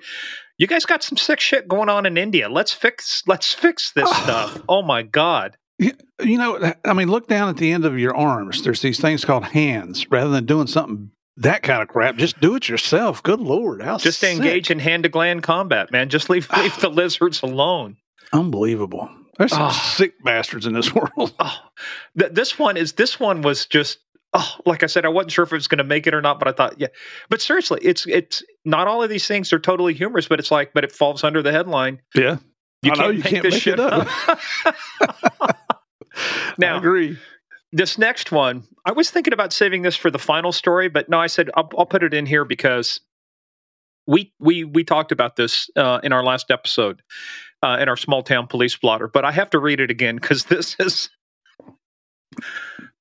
You 0.58 0.66
guys 0.68 0.86
got 0.86 1.04
some 1.04 1.18
sick 1.18 1.40
shit 1.40 1.68
going 1.68 1.90
on 1.90 2.06
in 2.06 2.18
India. 2.18 2.50
Let's 2.50 2.74
fix. 2.74 3.22
Let's 3.28 3.54
fix 3.54 3.92
this 3.92 4.08
Oh. 4.08 4.14
stuff. 4.24 4.62
Oh 4.68 4.82
my 4.82 5.04
god. 5.04 5.56
You 5.80 6.38
know, 6.38 6.74
I 6.86 6.94
mean, 6.94 7.10
look 7.10 7.28
down 7.28 7.50
at 7.50 7.58
the 7.58 7.72
end 7.72 7.84
of 7.86 7.98
your 8.00 8.16
arms. 8.16 8.64
There's 8.64 8.82
these 8.82 9.00
things 9.00 9.26
called 9.26 9.44
hands. 9.44 10.10
Rather 10.10 10.30
than 10.30 10.46
doing 10.46 10.68
something 10.68 11.12
that 11.38 11.64
kind 11.64 11.82
of 11.82 11.90
crap, 11.90 12.16
just 12.16 12.40
do 12.40 12.56
it 12.56 12.70
yourself. 12.70 13.22
Good 13.24 13.40
lord, 13.40 13.82
how 13.82 13.98
Just 13.98 14.20
sick. 14.20 14.36
engage 14.36 14.70
in 14.72 14.80
hand 14.80 15.04
to 15.04 15.10
gland 15.10 15.44
combat, 15.44 15.92
man. 15.92 16.10
Just 16.10 16.30
leave 16.30 16.48
leave 16.56 16.80
the 16.80 16.90
lizards 16.92 17.42
alone. 17.42 17.98
Unbelievable. 18.32 19.10
There's 19.38 19.52
some 19.52 19.64
Oh. 19.64 19.72
sick 19.72 20.14
bastards 20.24 20.66
in 20.66 20.74
this 20.74 20.94
world. 20.96 21.34
Oh, 21.40 21.58
th- 22.20 22.32
this 22.34 22.58
one 22.60 22.78
is 22.78 22.94
this 22.94 23.20
one 23.20 23.42
was 23.42 23.66
just 23.66 24.00
oh, 24.36 24.56
like 24.66 24.82
I 24.84 24.88
said, 24.88 25.06
I 25.06 25.10
wasn't 25.10 25.32
sure 25.32 25.44
if 25.44 25.52
it 25.52 25.56
was 25.56 25.68
going 25.68 25.78
to 25.78 25.84
make 25.84 26.08
it 26.08 26.14
or 26.14 26.22
not, 26.22 26.40
but 26.40 26.48
I 26.48 26.52
thought 26.52 26.80
yeah. 26.80 26.88
But 27.30 27.42
seriously, 27.42 27.80
it's 27.82 28.06
it's 28.08 28.44
not 28.66 28.88
all 28.88 29.02
of 29.04 29.10
these 29.10 29.28
things 29.28 29.52
are 29.54 29.60
totally 29.60 29.94
humorous, 29.94 30.28
but 30.28 30.40
it's 30.40 30.52
like, 30.52 30.74
but 30.74 30.84
it 30.84 30.92
falls 30.92 31.24
under 31.24 31.42
the 31.42 31.52
headline. 31.52 32.02
Yeah, 32.16 32.38
You 32.82 32.92
I 32.92 32.96
can't 32.96 33.00
know, 33.00 33.10
you 33.10 33.20
make 33.24 33.28
can't 33.28 33.44
this 33.44 33.54
make 33.56 33.62
shit 33.64 33.74
it 33.76 33.80
up. 33.80 34.08
up. 35.02 35.58
Now- 36.60 36.76
I 36.76 36.78
agree. 36.78 37.18
this 37.72 37.98
next 37.98 38.32
one, 38.32 38.64
I 38.86 38.92
was 38.92 39.10
thinking 39.10 39.34
about 39.34 39.52
saving 39.52 39.82
this 39.82 39.96
for 39.96 40.12
the 40.12 40.20
final 40.20 40.52
story, 40.52 40.88
but 40.90 41.10
no, 41.10 41.20
I 41.20 41.28
said 41.28 41.50
I'll, 41.56 41.70
I'll 41.78 41.86
put 41.88 42.04
it 42.04 42.14
in 42.14 42.26
here 42.28 42.46
because 42.46 43.00
we 44.06 44.32
we 44.40 44.64
we 44.64 44.84
talked 44.84 45.12
about 45.12 45.36
this 45.38 45.70
uh, 45.76 46.00
in 46.04 46.12
our 46.14 46.24
last 46.24 46.52
episode 46.52 47.02
uh, 47.64 47.78
in 47.80 47.90
our 47.90 47.98
small 47.98 48.22
town 48.22 48.46
police 48.46 48.76
blotter. 48.76 49.08
But 49.08 49.26
I 49.26 49.32
have 49.32 49.50
to 49.52 49.60
read 49.60 49.80
it 49.80 49.90
again 49.90 50.18
because 50.18 50.46
this 50.46 50.76
is 50.80 51.10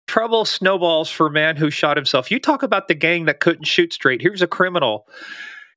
trouble 0.07 0.45
snowballs 0.45 1.11
for 1.11 1.29
man 1.29 1.57
who 1.57 1.71
shot 1.71 1.97
himself. 1.97 2.31
You 2.31 2.39
talk 2.39 2.63
about 2.63 2.89
the 2.89 2.95
gang 2.95 3.27
that 3.27 3.41
couldn't 3.41 3.65
shoot 3.65 3.93
straight. 3.93 4.23
Here's 4.23 4.43
a 4.43 4.47
criminal. 4.47 5.07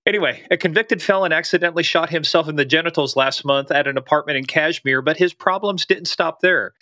Anyway, 0.08 0.44
a 0.52 0.58
convicted 0.58 1.02
felon 1.02 1.32
accidentally 1.32 1.82
shot 1.82 2.12
himself 2.12 2.48
in 2.48 2.58
the 2.58 2.66
genitals 2.66 3.16
last 3.16 3.44
month 3.44 3.72
at 3.72 3.88
an 3.88 3.98
apartment 3.98 4.38
in 4.38 4.46
Cashmere, 4.46 5.02
but 5.02 5.18
his 5.18 5.34
problems 5.34 5.84
didn't 5.84 6.06
stop 6.06 6.42
there. 6.42 6.74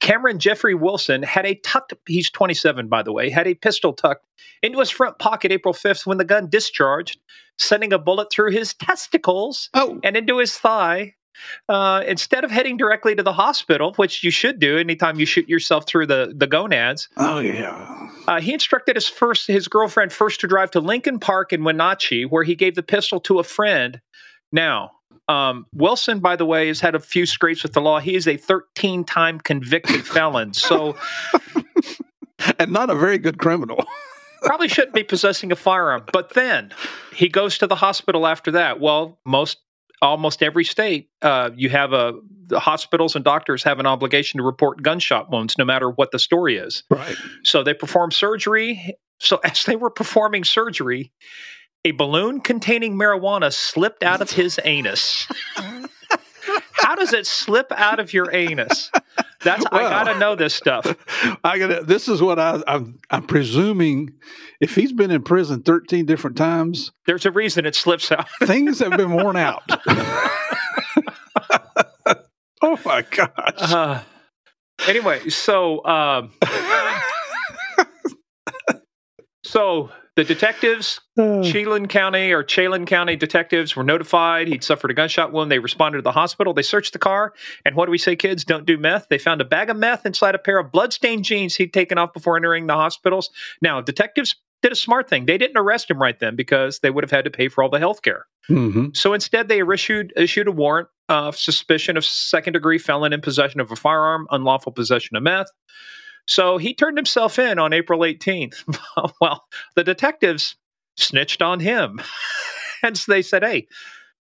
Cameron 0.00 0.40
Jeffrey 0.40 0.74
Wilson 0.74 1.22
had 1.22 1.46
a 1.46 1.54
tucked, 1.54 1.94
he's 2.08 2.28
27 2.28 2.88
by 2.88 3.04
the 3.04 3.12
way, 3.12 3.30
had 3.30 3.46
a 3.46 3.54
pistol 3.54 3.92
tucked 3.92 4.26
into 4.64 4.80
his 4.80 4.90
front 4.90 5.20
pocket 5.20 5.52
April 5.52 5.72
5th 5.72 6.06
when 6.06 6.18
the 6.18 6.24
gun 6.24 6.48
discharged, 6.50 7.20
sending 7.56 7.92
a 7.92 8.00
bullet 8.00 8.32
through 8.32 8.50
his 8.50 8.74
testicles 8.74 9.70
Oh, 9.74 10.00
and 10.02 10.16
into 10.16 10.38
his 10.38 10.58
thigh. 10.58 11.14
Uh, 11.68 12.02
instead 12.06 12.44
of 12.44 12.50
heading 12.50 12.76
directly 12.76 13.14
to 13.14 13.22
the 13.22 13.32
hospital, 13.32 13.92
which 13.96 14.22
you 14.22 14.30
should 14.30 14.58
do 14.58 14.78
anytime 14.78 15.18
you 15.18 15.26
shoot 15.26 15.48
yourself 15.48 15.86
through 15.86 16.06
the, 16.06 16.32
the 16.36 16.46
gonads, 16.46 17.08
oh 17.16 17.38
yeah. 17.38 18.10
uh, 18.28 18.40
he 18.40 18.52
instructed 18.52 18.96
his 18.96 19.08
first 19.08 19.46
his 19.46 19.68
girlfriend 19.68 20.12
first 20.12 20.40
to 20.40 20.46
drive 20.46 20.70
to 20.70 20.80
Lincoln 20.80 21.18
Park 21.18 21.52
in 21.52 21.64
Wenatchee, 21.64 22.24
where 22.24 22.44
he 22.44 22.54
gave 22.54 22.74
the 22.74 22.82
pistol 22.82 23.20
to 23.20 23.38
a 23.38 23.44
friend. 23.44 24.00
Now, 24.52 24.92
um, 25.28 25.66
Wilson, 25.74 26.20
by 26.20 26.36
the 26.36 26.44
way, 26.44 26.68
has 26.68 26.80
had 26.80 26.94
a 26.94 27.00
few 27.00 27.26
scrapes 27.26 27.62
with 27.62 27.72
the 27.72 27.80
law. 27.80 28.00
He 28.00 28.14
is 28.14 28.28
a 28.28 28.36
13 28.36 29.04
time 29.04 29.40
convicted 29.40 30.06
felon, 30.06 30.52
so 30.52 30.96
And 32.58 32.72
not 32.72 32.90
a 32.90 32.94
very 32.94 33.18
good 33.18 33.38
criminal. 33.38 33.84
probably 34.42 34.68
shouldn't 34.68 34.94
be 34.94 35.04
possessing 35.04 35.52
a 35.52 35.56
firearm. 35.56 36.04
But 36.12 36.34
then 36.34 36.72
he 37.14 37.28
goes 37.28 37.58
to 37.58 37.66
the 37.66 37.76
hospital 37.76 38.26
after 38.26 38.50
that. 38.52 38.80
Well, 38.80 39.18
most 39.24 39.58
almost 40.02 40.42
every 40.42 40.64
state, 40.64 41.08
uh, 41.22 41.50
you 41.56 41.70
have 41.70 41.92
a 41.92 42.14
the 42.48 42.60
hospitals 42.60 43.16
and 43.16 43.24
doctors 43.24 43.62
have 43.62 43.78
an 43.78 43.86
obligation 43.86 44.38
to 44.38 44.44
report 44.44 44.82
gunshot 44.82 45.30
wounds, 45.30 45.56
no 45.56 45.64
matter 45.64 45.88
what 45.88 46.10
the 46.10 46.18
story 46.18 46.58
is. 46.58 46.82
Right. 46.90 47.16
So 47.44 47.62
they 47.62 47.72
perform 47.72 48.10
surgery. 48.10 48.94
So 49.20 49.40
as 49.44 49.64
they 49.64 49.76
were 49.76 49.88
performing 49.88 50.44
surgery, 50.44 51.12
a 51.84 51.92
balloon 51.92 52.40
containing 52.40 52.94
marijuana 52.94 53.52
slipped 53.52 54.02
out 54.02 54.20
of 54.20 54.30
his 54.30 54.60
anus. 54.64 55.26
How 56.72 56.94
does 56.94 57.12
it 57.12 57.26
slip 57.26 57.72
out 57.72 58.00
of 58.00 58.12
your 58.12 58.34
anus? 58.34 58.90
That's 59.44 59.64
I 59.72 59.82
gotta 59.82 60.18
know 60.18 60.34
this 60.36 60.54
stuff. 60.54 60.86
I 61.44 61.58
gotta. 61.58 61.82
this 61.84 62.08
is 62.08 62.22
what 62.22 62.38
I 62.38 62.62
I'm 62.66 62.98
I'm 63.10 63.24
presuming 63.24 64.14
if 64.60 64.74
he's 64.74 64.92
been 64.92 65.10
in 65.10 65.22
prison 65.22 65.62
13 65.62 66.06
different 66.06 66.36
times, 66.36 66.92
There's 67.06 67.26
a 67.26 67.30
reason 67.32 67.66
it 67.66 67.74
slips 67.74 68.12
out. 68.12 68.28
things 68.44 68.78
have 68.78 68.96
been 68.96 69.12
worn 69.12 69.36
out. 69.36 69.62
oh 72.62 72.78
my 72.84 73.02
gosh. 73.10 73.30
Uh, 73.58 74.02
anyway, 74.86 75.28
so 75.28 75.84
um, 75.84 76.32
so 79.44 79.90
the 80.16 80.24
detectives 80.24 81.00
Chelan 81.18 81.88
County 81.88 82.32
or 82.32 82.42
Chelan 82.42 82.86
County 82.86 83.16
detectives 83.16 83.76
were 83.76 83.84
notified 83.84 84.48
he'd 84.48 84.64
suffered 84.64 84.90
a 84.90 84.94
gunshot 84.94 85.32
wound. 85.32 85.50
They 85.50 85.58
responded 85.58 85.98
to 85.98 86.02
the 86.02 86.12
hospital. 86.12 86.54
They 86.54 86.62
searched 86.62 86.92
the 86.92 86.98
car. 86.98 87.32
And 87.64 87.74
what 87.74 87.86
do 87.86 87.92
we 87.92 87.98
say, 87.98 88.16
kids? 88.16 88.44
Don't 88.44 88.66
do 88.66 88.78
meth. 88.78 89.08
They 89.08 89.18
found 89.18 89.40
a 89.40 89.44
bag 89.44 89.70
of 89.70 89.76
meth 89.76 90.06
inside 90.06 90.34
a 90.34 90.38
pair 90.38 90.58
of 90.58 90.72
bloodstained 90.72 91.24
jeans 91.24 91.56
he'd 91.56 91.72
taken 91.72 91.98
off 91.98 92.12
before 92.12 92.36
entering 92.36 92.66
the 92.66 92.74
hospitals. 92.74 93.30
Now, 93.60 93.80
detectives 93.80 94.36
did 94.62 94.72
a 94.72 94.76
smart 94.76 95.08
thing. 95.08 95.26
They 95.26 95.38
didn't 95.38 95.58
arrest 95.58 95.90
him 95.90 96.00
right 96.00 96.18
then 96.18 96.36
because 96.36 96.78
they 96.80 96.90
would 96.90 97.04
have 97.04 97.10
had 97.10 97.24
to 97.24 97.30
pay 97.30 97.48
for 97.48 97.64
all 97.64 97.70
the 97.70 97.80
health 97.80 98.02
care. 98.02 98.26
mhm. 98.48 98.96
So 98.96 99.12
instead, 99.12 99.48
they 99.48 99.60
issued, 99.60 100.12
issued 100.16 100.48
a 100.48 100.52
warrant 100.52 100.88
of 101.08 101.36
suspicion 101.36 101.96
of 101.96 102.04
second 102.04 102.54
degree 102.54 102.78
felon 102.78 103.12
in 103.12 103.20
possession 103.20 103.60
of 103.60 103.70
a 103.70 103.76
firearm, 103.76 104.26
unlawful 104.30 104.72
possession 104.72 105.16
of 105.16 105.22
meth. 105.22 105.48
So 106.26 106.58
he 106.58 106.74
turned 106.74 106.98
himself 106.98 107.38
in 107.38 107.58
on 107.58 107.72
April 107.72 108.00
18th. 108.00 108.64
well, 109.20 109.44
the 109.74 109.84
detectives 109.84 110.56
snitched 110.96 111.42
on 111.42 111.60
him. 111.60 112.00
and 112.82 112.96
so 112.96 113.12
they 113.12 113.22
said, 113.22 113.42
hey, 113.42 113.66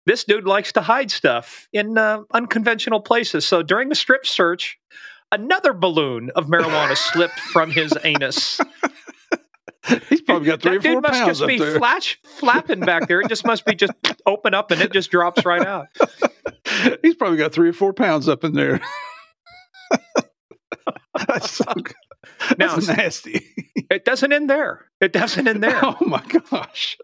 this 0.06 0.24
dude 0.24 0.46
likes 0.46 0.72
to 0.72 0.80
hide 0.80 1.10
stuff 1.10 1.68
in 1.72 1.98
uh, 1.98 2.22
unconventional 2.32 3.00
places. 3.00 3.46
So 3.46 3.62
during 3.62 3.88
the 3.88 3.94
strip 3.94 4.26
search, 4.26 4.78
another 5.32 5.72
balloon 5.72 6.30
of 6.34 6.46
marijuana 6.46 6.96
slipped 7.12 7.38
from 7.38 7.70
his 7.70 7.92
anus. 8.04 8.60
He's 10.08 10.20
probably 10.20 10.46
got 10.46 10.60
three 10.60 10.78
that 10.78 10.78
or 10.78 10.82
four 10.82 10.94
dude 10.94 11.02
must 11.02 11.14
pounds 11.14 11.38
just 11.38 11.48
be 11.48 11.58
there. 11.58 11.78
flash 11.78 12.18
flapping 12.24 12.80
back 12.80 13.08
there. 13.08 13.20
It 13.20 13.28
just 13.28 13.46
must 13.46 13.64
be 13.64 13.74
just 13.74 13.92
open 14.26 14.52
up 14.52 14.70
and 14.70 14.80
it 14.82 14.92
just 14.92 15.10
drops 15.10 15.44
right 15.46 15.66
out. 15.66 15.88
He's 17.02 17.14
probably 17.14 17.38
got 17.38 17.52
three 17.52 17.70
or 17.70 17.72
four 17.72 17.94
pounds 17.94 18.28
up 18.28 18.44
in 18.44 18.52
there. 18.52 18.80
So. 21.48 21.64
Now, 22.58 22.76
That's 22.76 22.88
nasty. 22.88 23.46
It 23.90 24.04
doesn't 24.04 24.32
end 24.32 24.50
there. 24.50 24.84
It 25.00 25.12
doesn't 25.12 25.48
end 25.48 25.62
there. 25.62 25.80
Oh 25.82 25.96
my 26.00 26.22
gosh. 26.50 26.98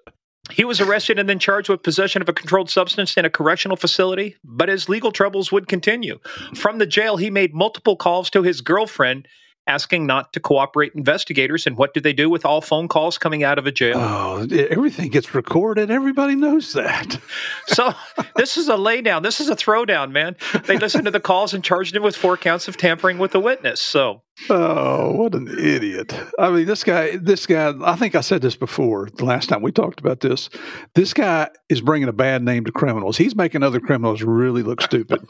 He 0.50 0.64
was 0.64 0.80
arrested 0.80 1.18
and 1.18 1.28
then 1.28 1.38
charged 1.38 1.70
with 1.70 1.82
possession 1.82 2.20
of 2.20 2.28
a 2.28 2.34
controlled 2.34 2.68
substance 2.68 3.16
in 3.16 3.24
a 3.24 3.30
correctional 3.30 3.78
facility, 3.78 4.36
but 4.44 4.68
his 4.68 4.88
legal 4.88 5.10
troubles 5.10 5.50
would 5.50 5.66
continue. 5.66 6.18
From 6.54 6.78
the 6.78 6.86
jail, 6.86 7.16
he 7.16 7.30
made 7.30 7.54
multiple 7.54 7.96
calls 7.96 8.28
to 8.30 8.42
his 8.42 8.60
girlfriend 8.60 9.26
asking 9.66 10.06
not 10.06 10.32
to 10.32 10.40
cooperate 10.40 10.92
investigators. 10.94 11.66
And 11.66 11.76
what 11.76 11.94
do 11.94 12.00
they 12.00 12.12
do 12.12 12.28
with 12.28 12.44
all 12.44 12.60
phone 12.60 12.88
calls 12.88 13.18
coming 13.18 13.42
out 13.42 13.58
of 13.58 13.66
a 13.66 13.72
jail? 13.72 13.96
Oh, 13.98 14.46
everything 14.52 15.10
gets 15.10 15.34
recorded. 15.34 15.90
Everybody 15.90 16.34
knows 16.34 16.72
that. 16.74 17.18
So 17.66 17.92
this 18.36 18.56
is 18.56 18.68
a 18.68 18.74
laydown. 18.76 19.22
This 19.22 19.40
is 19.40 19.48
a 19.48 19.56
throwdown, 19.56 20.12
man. 20.12 20.36
They 20.66 20.78
listened 20.78 21.04
to 21.06 21.10
the 21.10 21.20
calls 21.20 21.54
and 21.54 21.64
charged 21.64 21.96
him 21.96 22.02
with 22.02 22.16
four 22.16 22.36
counts 22.36 22.68
of 22.68 22.76
tampering 22.76 23.18
with 23.18 23.34
a 23.34 23.40
witness. 23.40 23.80
So 23.80 24.22
Oh, 24.50 25.12
what 25.12 25.34
an 25.34 25.48
idiot. 25.48 26.14
I 26.38 26.50
mean, 26.50 26.66
this 26.66 26.82
guy, 26.82 27.16
this 27.16 27.46
guy, 27.46 27.72
I 27.84 27.94
think 27.94 28.14
I 28.14 28.20
said 28.20 28.42
this 28.42 28.56
before 28.56 29.08
the 29.16 29.24
last 29.24 29.48
time 29.48 29.62
we 29.62 29.70
talked 29.70 30.00
about 30.00 30.20
this. 30.20 30.50
This 30.94 31.14
guy 31.14 31.50
is 31.68 31.80
bringing 31.80 32.08
a 32.08 32.12
bad 32.12 32.42
name 32.42 32.64
to 32.64 32.72
criminals. 32.72 33.16
He's 33.16 33.36
making 33.36 33.62
other 33.62 33.80
criminals 33.80 34.22
really 34.22 34.62
look 34.62 34.80
stupid. 34.82 35.26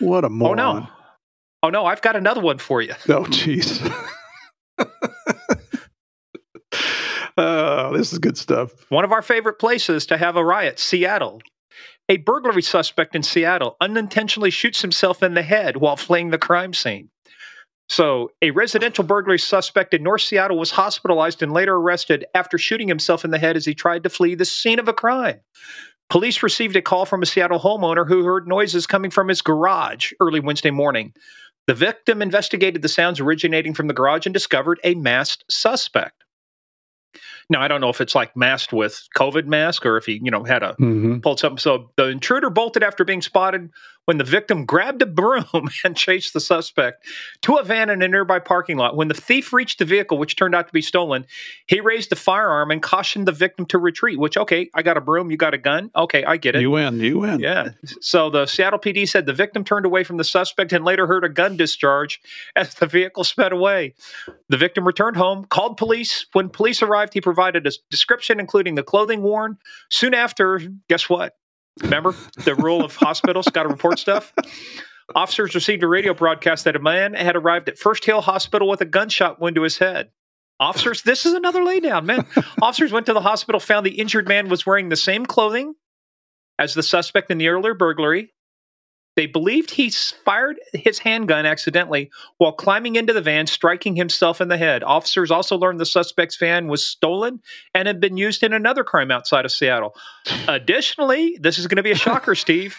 What 0.00 0.24
a 0.24 0.26
oh 0.26 0.30
moron. 0.30 0.56
no. 0.82 0.88
Oh 1.62 1.70
no, 1.70 1.86
I've 1.86 2.02
got 2.02 2.16
another 2.16 2.40
one 2.40 2.58
for 2.58 2.80
you. 2.80 2.94
Oh, 3.08 3.24
jeez. 3.24 3.82
oh, 7.36 7.96
this 7.96 8.12
is 8.12 8.18
good 8.18 8.38
stuff. 8.38 8.70
One 8.90 9.04
of 9.04 9.12
our 9.12 9.22
favorite 9.22 9.58
places 9.58 10.06
to 10.06 10.16
have 10.16 10.36
a 10.36 10.44
riot, 10.44 10.78
Seattle. 10.78 11.40
A 12.08 12.18
burglary 12.18 12.62
suspect 12.62 13.14
in 13.14 13.22
Seattle 13.22 13.76
unintentionally 13.80 14.50
shoots 14.50 14.80
himself 14.80 15.22
in 15.22 15.34
the 15.34 15.42
head 15.42 15.78
while 15.78 15.96
fleeing 15.96 16.30
the 16.30 16.38
crime 16.38 16.72
scene. 16.72 17.10
So, 17.90 18.30
a 18.42 18.50
residential 18.50 19.04
burglary 19.04 19.38
suspect 19.38 19.94
in 19.94 20.02
North 20.02 20.20
Seattle 20.20 20.58
was 20.58 20.70
hospitalized 20.70 21.42
and 21.42 21.52
later 21.52 21.74
arrested 21.74 22.26
after 22.34 22.58
shooting 22.58 22.86
himself 22.86 23.24
in 23.24 23.30
the 23.30 23.38
head 23.38 23.56
as 23.56 23.64
he 23.64 23.74
tried 23.74 24.02
to 24.02 24.10
flee 24.10 24.34
the 24.34 24.44
scene 24.44 24.78
of 24.78 24.88
a 24.88 24.92
crime. 24.92 25.40
Police 26.10 26.42
received 26.42 26.76
a 26.76 26.82
call 26.82 27.04
from 27.04 27.22
a 27.22 27.26
Seattle 27.26 27.60
homeowner 27.60 28.06
who 28.06 28.24
heard 28.24 28.48
noises 28.48 28.86
coming 28.86 29.10
from 29.10 29.28
his 29.28 29.42
garage 29.42 30.12
early 30.20 30.40
Wednesday 30.40 30.70
morning. 30.70 31.12
The 31.68 31.74
victim 31.74 32.22
investigated 32.22 32.80
the 32.80 32.88
sounds 32.88 33.20
originating 33.20 33.74
from 33.74 33.88
the 33.88 33.92
garage 33.92 34.24
and 34.24 34.32
discovered 34.32 34.80
a 34.82 34.94
masked 34.94 35.44
suspect. 35.50 36.24
Now 37.50 37.62
I 37.62 37.68
don't 37.68 37.80
know 37.80 37.88
if 37.88 38.00
it's 38.00 38.14
like 38.14 38.36
masked 38.36 38.72
with 38.72 39.08
COVID 39.16 39.46
mask 39.46 39.86
or 39.86 39.96
if 39.96 40.06
he, 40.06 40.20
you 40.22 40.30
know, 40.30 40.44
had 40.44 40.62
a 40.62 40.68
Mm-hmm. 40.78 41.18
pulled 41.20 41.40
something. 41.40 41.58
So 41.58 41.90
the 41.96 42.08
intruder 42.08 42.50
bolted 42.50 42.82
after 42.82 43.04
being 43.04 43.22
spotted 43.22 43.70
when 44.04 44.16
the 44.16 44.24
victim 44.24 44.64
grabbed 44.64 45.02
a 45.02 45.06
broom 45.06 45.44
and 45.84 45.96
chased 45.96 46.32
the 46.32 46.40
suspect 46.40 47.04
to 47.42 47.56
a 47.56 47.64
van 47.64 47.90
in 47.90 48.00
a 48.00 48.08
nearby 48.08 48.38
parking 48.38 48.76
lot. 48.78 48.96
When 48.96 49.08
the 49.08 49.14
thief 49.14 49.52
reached 49.52 49.78
the 49.78 49.84
vehicle, 49.84 50.16
which 50.18 50.34
turned 50.36 50.54
out 50.54 50.66
to 50.66 50.72
be 50.72 50.80
stolen, 50.80 51.26
he 51.66 51.80
raised 51.80 52.10
the 52.10 52.16
firearm 52.16 52.70
and 52.70 52.80
cautioned 52.82 53.26
the 53.28 53.32
victim 53.32 53.66
to 53.66 53.78
retreat. 53.78 54.18
Which, 54.18 54.36
okay, 54.36 54.70
I 54.74 54.82
got 54.82 54.96
a 54.96 55.00
broom, 55.00 55.30
you 55.30 55.36
got 55.36 55.52
a 55.52 55.58
gun. 55.58 55.90
Okay, 55.94 56.24
I 56.24 56.36
get 56.38 56.54
it. 56.54 56.62
You 56.62 56.70
win. 56.70 57.00
You 57.00 57.18
win. 57.18 57.40
Yeah. 57.40 57.70
So 58.00 58.30
the 58.30 58.46
Seattle 58.46 58.78
PD 58.78 59.06
said 59.08 59.26
the 59.26 59.32
victim 59.34 59.62
turned 59.64 59.84
away 59.86 60.04
from 60.04 60.16
the 60.16 60.24
suspect 60.24 60.72
and 60.72 60.84
later 60.84 61.06
heard 61.06 61.24
a 61.24 61.28
gun 61.28 61.56
discharge 61.56 62.20
as 62.56 62.74
the 62.74 62.86
vehicle 62.86 63.24
sped 63.24 63.52
away. 63.52 63.94
The 64.48 64.56
victim 64.56 64.86
returned 64.86 65.16
home, 65.16 65.44
called 65.44 65.76
police. 65.76 66.26
When 66.32 66.48
police 66.48 66.82
arrived, 66.82 67.12
he 67.14 67.20
provided 67.20 67.37
a 67.38 67.60
description, 67.90 68.40
including 68.40 68.74
the 68.74 68.82
clothing 68.82 69.22
worn. 69.22 69.58
Soon 69.90 70.14
after, 70.14 70.60
guess 70.88 71.08
what? 71.08 71.34
Remember 71.82 72.14
the 72.44 72.54
rule 72.54 72.84
of 72.84 72.96
hospitals 72.96 73.46
got 73.48 73.62
to 73.62 73.68
report 73.68 73.98
stuff? 73.98 74.32
Officers 75.14 75.54
received 75.54 75.82
a 75.82 75.88
radio 75.88 76.12
broadcast 76.12 76.64
that 76.64 76.76
a 76.76 76.80
man 76.80 77.14
had 77.14 77.36
arrived 77.36 77.68
at 77.68 77.78
First 77.78 78.04
Hill 78.04 78.20
Hospital 78.20 78.68
with 78.68 78.80
a 78.80 78.84
gunshot 78.84 79.40
wound 79.40 79.56
to 79.56 79.62
his 79.62 79.78
head. 79.78 80.10
Officers, 80.60 81.02
this 81.02 81.24
is 81.24 81.34
another 81.34 81.60
laydown, 81.60 82.04
man. 82.04 82.26
Officers 82.60 82.92
went 82.92 83.06
to 83.06 83.12
the 83.12 83.20
hospital, 83.20 83.60
found 83.60 83.86
the 83.86 84.00
injured 84.00 84.26
man 84.26 84.48
was 84.48 84.66
wearing 84.66 84.88
the 84.88 84.96
same 84.96 85.24
clothing 85.24 85.74
as 86.58 86.74
the 86.74 86.82
suspect 86.82 87.30
in 87.30 87.38
the 87.38 87.48
earlier 87.48 87.74
burglary. 87.74 88.32
They 89.18 89.26
believed 89.26 89.72
he 89.72 89.90
fired 89.90 90.60
his 90.72 91.00
handgun 91.00 91.44
accidentally 91.44 92.08
while 92.36 92.52
climbing 92.52 92.94
into 92.94 93.12
the 93.12 93.20
van, 93.20 93.48
striking 93.48 93.96
himself 93.96 94.40
in 94.40 94.46
the 94.46 94.56
head. 94.56 94.84
Officers 94.84 95.32
also 95.32 95.58
learned 95.58 95.80
the 95.80 95.86
suspect's 95.86 96.36
van 96.36 96.68
was 96.68 96.86
stolen 96.86 97.40
and 97.74 97.88
had 97.88 98.00
been 98.00 98.16
used 98.16 98.44
in 98.44 98.52
another 98.52 98.84
crime 98.84 99.10
outside 99.10 99.44
of 99.44 99.50
Seattle. 99.50 99.96
Additionally, 100.46 101.36
this 101.40 101.58
is 101.58 101.66
going 101.66 101.78
to 101.78 101.82
be 101.82 101.90
a 101.90 101.96
shocker, 101.96 102.34
Steve. 102.36 102.78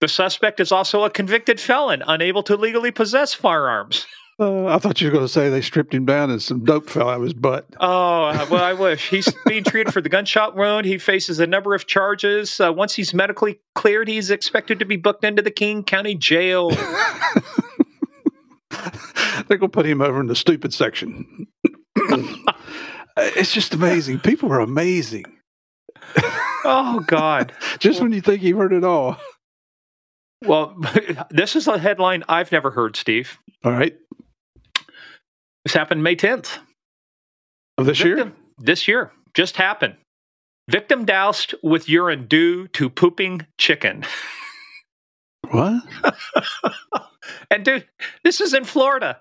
The 0.00 0.08
suspect 0.08 0.58
is 0.58 0.72
also 0.72 1.04
a 1.04 1.10
convicted 1.10 1.60
felon, 1.60 2.02
unable 2.08 2.42
to 2.42 2.56
legally 2.56 2.90
possess 2.90 3.32
firearms. 3.32 4.06
Uh, 4.38 4.66
I 4.66 4.78
thought 4.78 5.00
you 5.00 5.06
were 5.08 5.12
going 5.12 5.24
to 5.24 5.28
say 5.28 5.48
they 5.48 5.60
stripped 5.60 5.94
him 5.94 6.04
down 6.06 6.30
and 6.30 6.42
some 6.42 6.64
dope 6.64 6.90
fell 6.90 7.08
out 7.08 7.18
of 7.18 7.22
his 7.22 7.34
butt. 7.34 7.66
Oh, 7.78 8.24
uh, 8.24 8.46
well, 8.50 8.64
I 8.64 8.72
wish. 8.72 9.08
He's 9.08 9.32
being 9.46 9.62
treated 9.62 9.92
for 9.92 10.00
the 10.00 10.08
gunshot 10.08 10.56
wound. 10.56 10.86
He 10.86 10.98
faces 10.98 11.38
a 11.38 11.46
number 11.46 11.74
of 11.74 11.86
charges. 11.86 12.58
Uh, 12.58 12.72
once 12.72 12.94
he's 12.94 13.14
medically 13.14 13.60
cleared, 13.74 14.08
he's 14.08 14.30
expected 14.30 14.80
to 14.80 14.84
be 14.84 14.96
booked 14.96 15.24
into 15.24 15.42
the 15.42 15.52
King 15.52 15.84
County 15.84 16.16
Jail. 16.16 16.70
They're 19.46 19.58
going 19.58 19.60
to 19.60 19.68
put 19.68 19.86
him 19.86 20.00
over 20.00 20.20
in 20.20 20.26
the 20.26 20.34
stupid 20.34 20.74
section. 20.74 21.46
it's 23.16 23.52
just 23.52 23.74
amazing. 23.74 24.18
People 24.20 24.52
are 24.52 24.60
amazing. 24.60 25.26
Oh, 26.64 27.00
God. 27.06 27.52
Just 27.78 28.00
when 28.00 28.12
you 28.12 28.20
think 28.20 28.42
you've 28.42 28.58
heard 28.58 28.72
it 28.72 28.84
all. 28.84 29.18
Well, 30.42 30.76
this 31.30 31.56
is 31.56 31.68
a 31.68 31.78
headline 31.78 32.24
I've 32.28 32.52
never 32.52 32.70
heard, 32.70 32.96
Steve. 32.96 33.38
All 33.64 33.72
right. 33.72 33.94
This 35.64 35.74
happened 35.74 36.02
May 36.02 36.16
10th. 36.16 36.58
Of 37.78 37.86
this 37.86 38.04
year? 38.04 38.32
This 38.58 38.86
year. 38.86 39.12
Just 39.34 39.56
happened. 39.56 39.96
Victim 40.70 41.04
doused 41.04 41.54
with 41.62 41.88
urine 41.88 42.26
due 42.26 42.68
to 42.68 42.88
pooping 42.88 43.46
chicken. 43.58 44.04
What? 45.50 45.82
And 47.50 47.64
dude, 47.64 47.86
this 48.22 48.40
is 48.40 48.54
in 48.54 48.64
Florida. 48.64 49.20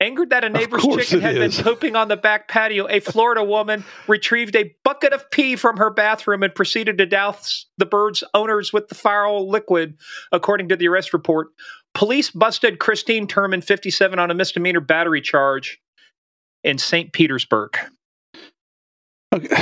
Angered 0.00 0.30
that 0.30 0.42
a 0.42 0.48
neighbor's 0.48 0.82
chicken 0.82 1.20
had 1.20 1.36
is. 1.36 1.56
been 1.56 1.64
pooping 1.64 1.96
on 1.96 2.08
the 2.08 2.16
back 2.16 2.48
patio, 2.48 2.88
a 2.88 2.98
Florida 2.98 3.44
woman 3.44 3.84
retrieved 4.08 4.56
a 4.56 4.74
bucket 4.84 5.12
of 5.12 5.30
pee 5.30 5.54
from 5.54 5.76
her 5.76 5.90
bathroom 5.90 6.42
and 6.42 6.54
proceeded 6.54 6.98
to 6.98 7.06
douse 7.06 7.66
the 7.78 7.86
bird's 7.86 8.24
owners 8.34 8.72
with 8.72 8.88
the 8.88 8.96
foul 8.96 9.48
liquid, 9.48 9.96
according 10.32 10.68
to 10.68 10.76
the 10.76 10.88
arrest 10.88 11.12
report. 11.12 11.48
Police 11.94 12.30
busted 12.30 12.78
Christine 12.78 13.26
Turman, 13.26 13.62
57, 13.62 14.18
on 14.18 14.30
a 14.30 14.34
misdemeanor 14.34 14.80
battery 14.80 15.20
charge 15.20 15.80
in 16.64 16.78
St. 16.78 17.12
Petersburg. 17.12 17.76
Okay. 19.34 19.56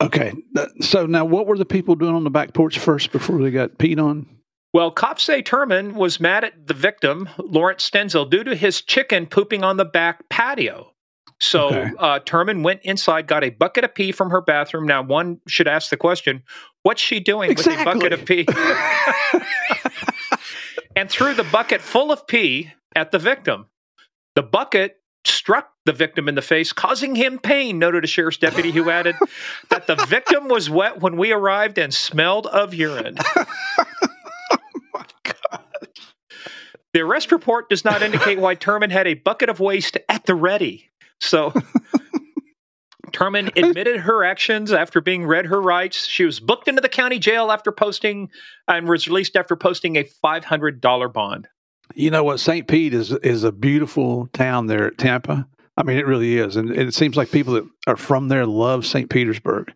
okay. 0.00 0.32
So 0.80 1.06
now 1.06 1.24
what 1.24 1.46
were 1.46 1.58
the 1.58 1.64
people 1.64 1.94
doing 1.96 2.14
on 2.14 2.24
the 2.24 2.30
back 2.30 2.52
porch 2.54 2.78
first 2.78 3.10
before 3.12 3.40
they 3.42 3.50
got 3.50 3.78
peed 3.78 4.02
on? 4.02 4.26
Well, 4.72 4.90
cops 4.90 5.24
say 5.24 5.42
Turman 5.42 5.94
was 5.94 6.20
mad 6.20 6.44
at 6.44 6.66
the 6.66 6.74
victim, 6.74 7.28
Lawrence 7.38 7.88
Stenzel, 7.88 8.28
due 8.28 8.44
to 8.44 8.54
his 8.54 8.80
chicken 8.82 9.26
pooping 9.26 9.64
on 9.64 9.76
the 9.76 9.84
back 9.84 10.28
patio. 10.28 10.92
So 11.40 11.68
Okay. 11.68 11.90
uh, 11.98 12.18
Turman 12.20 12.62
went 12.62 12.82
inside, 12.82 13.26
got 13.26 13.44
a 13.44 13.50
bucket 13.50 13.84
of 13.84 13.94
pee 13.94 14.12
from 14.12 14.30
her 14.30 14.40
bathroom. 14.40 14.86
Now, 14.86 15.02
one 15.02 15.40
should 15.46 15.68
ask 15.68 15.90
the 15.90 15.96
question 15.96 16.42
what's 16.82 17.00
she 17.00 17.18
doing 17.20 17.50
with 17.54 17.66
a 17.66 17.84
bucket 17.84 18.12
of 18.12 18.24
pee? 18.24 18.46
and 20.98 21.08
threw 21.08 21.32
the 21.32 21.44
bucket 21.44 21.80
full 21.80 22.10
of 22.10 22.26
pee 22.26 22.72
at 22.96 23.12
the 23.12 23.20
victim. 23.20 23.66
The 24.34 24.42
bucket 24.42 24.96
struck 25.24 25.70
the 25.84 25.92
victim 25.92 26.28
in 26.28 26.34
the 26.34 26.42
face, 26.42 26.72
causing 26.72 27.14
him 27.14 27.38
pain, 27.38 27.78
noted 27.78 28.02
a 28.02 28.08
sheriff's 28.08 28.36
deputy 28.36 28.72
who 28.72 28.90
added 28.90 29.14
that 29.70 29.86
the 29.86 29.94
victim 29.94 30.48
was 30.48 30.68
wet 30.68 31.00
when 31.00 31.16
we 31.16 31.30
arrived 31.30 31.78
and 31.78 31.94
smelled 31.94 32.46
of 32.48 32.74
urine. 32.74 33.16
Oh 34.94 35.04
the 36.94 37.00
arrest 37.00 37.30
report 37.30 37.68
does 37.68 37.84
not 37.84 38.02
indicate 38.02 38.38
why 38.38 38.56
Turman 38.56 38.90
had 38.90 39.06
a 39.06 39.14
bucket 39.14 39.48
of 39.48 39.60
waste 39.60 39.98
at 40.08 40.24
the 40.24 40.34
ready. 40.34 40.90
So 41.20 41.52
Turman 43.18 43.50
admitted 43.56 44.00
her 44.00 44.24
actions 44.24 44.72
after 44.72 45.00
being 45.00 45.26
read 45.26 45.46
her 45.46 45.60
rights. 45.60 46.06
She 46.06 46.24
was 46.24 46.38
booked 46.38 46.68
into 46.68 46.80
the 46.80 46.88
county 46.88 47.18
jail 47.18 47.50
after 47.50 47.72
posting 47.72 48.30
and 48.68 48.88
was 48.88 49.08
released 49.08 49.34
after 49.34 49.56
posting 49.56 49.96
a 49.96 50.04
$500 50.04 51.12
bond. 51.12 51.48
You 51.96 52.12
know 52.12 52.22
what? 52.22 52.38
St. 52.38 52.68
Pete 52.68 52.94
is 52.94 53.10
is 53.10 53.42
a 53.42 53.50
beautiful 53.50 54.28
town 54.32 54.66
there 54.66 54.86
at 54.86 54.98
Tampa. 54.98 55.48
I 55.76 55.82
mean, 55.82 55.96
it 55.96 56.06
really 56.06 56.38
is, 56.38 56.54
and 56.54 56.70
it 56.70 56.94
seems 56.94 57.16
like 57.16 57.32
people 57.32 57.54
that 57.54 57.66
are 57.88 57.96
from 57.96 58.28
there 58.28 58.46
love 58.46 58.86
St. 58.86 59.10
Petersburg. 59.10 59.72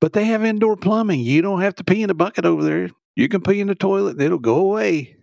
But 0.00 0.12
they 0.12 0.26
have 0.26 0.44
indoor 0.44 0.76
plumbing. 0.76 1.20
You 1.20 1.42
don't 1.42 1.62
have 1.62 1.74
to 1.76 1.84
pee 1.84 2.02
in 2.02 2.10
a 2.10 2.14
bucket 2.14 2.44
over 2.44 2.62
there. 2.62 2.90
You 3.16 3.28
can 3.28 3.40
pee 3.40 3.60
in 3.60 3.66
the 3.66 3.74
toilet, 3.74 4.12
and 4.12 4.22
it'll 4.22 4.38
go 4.38 4.56
away. 4.56 5.16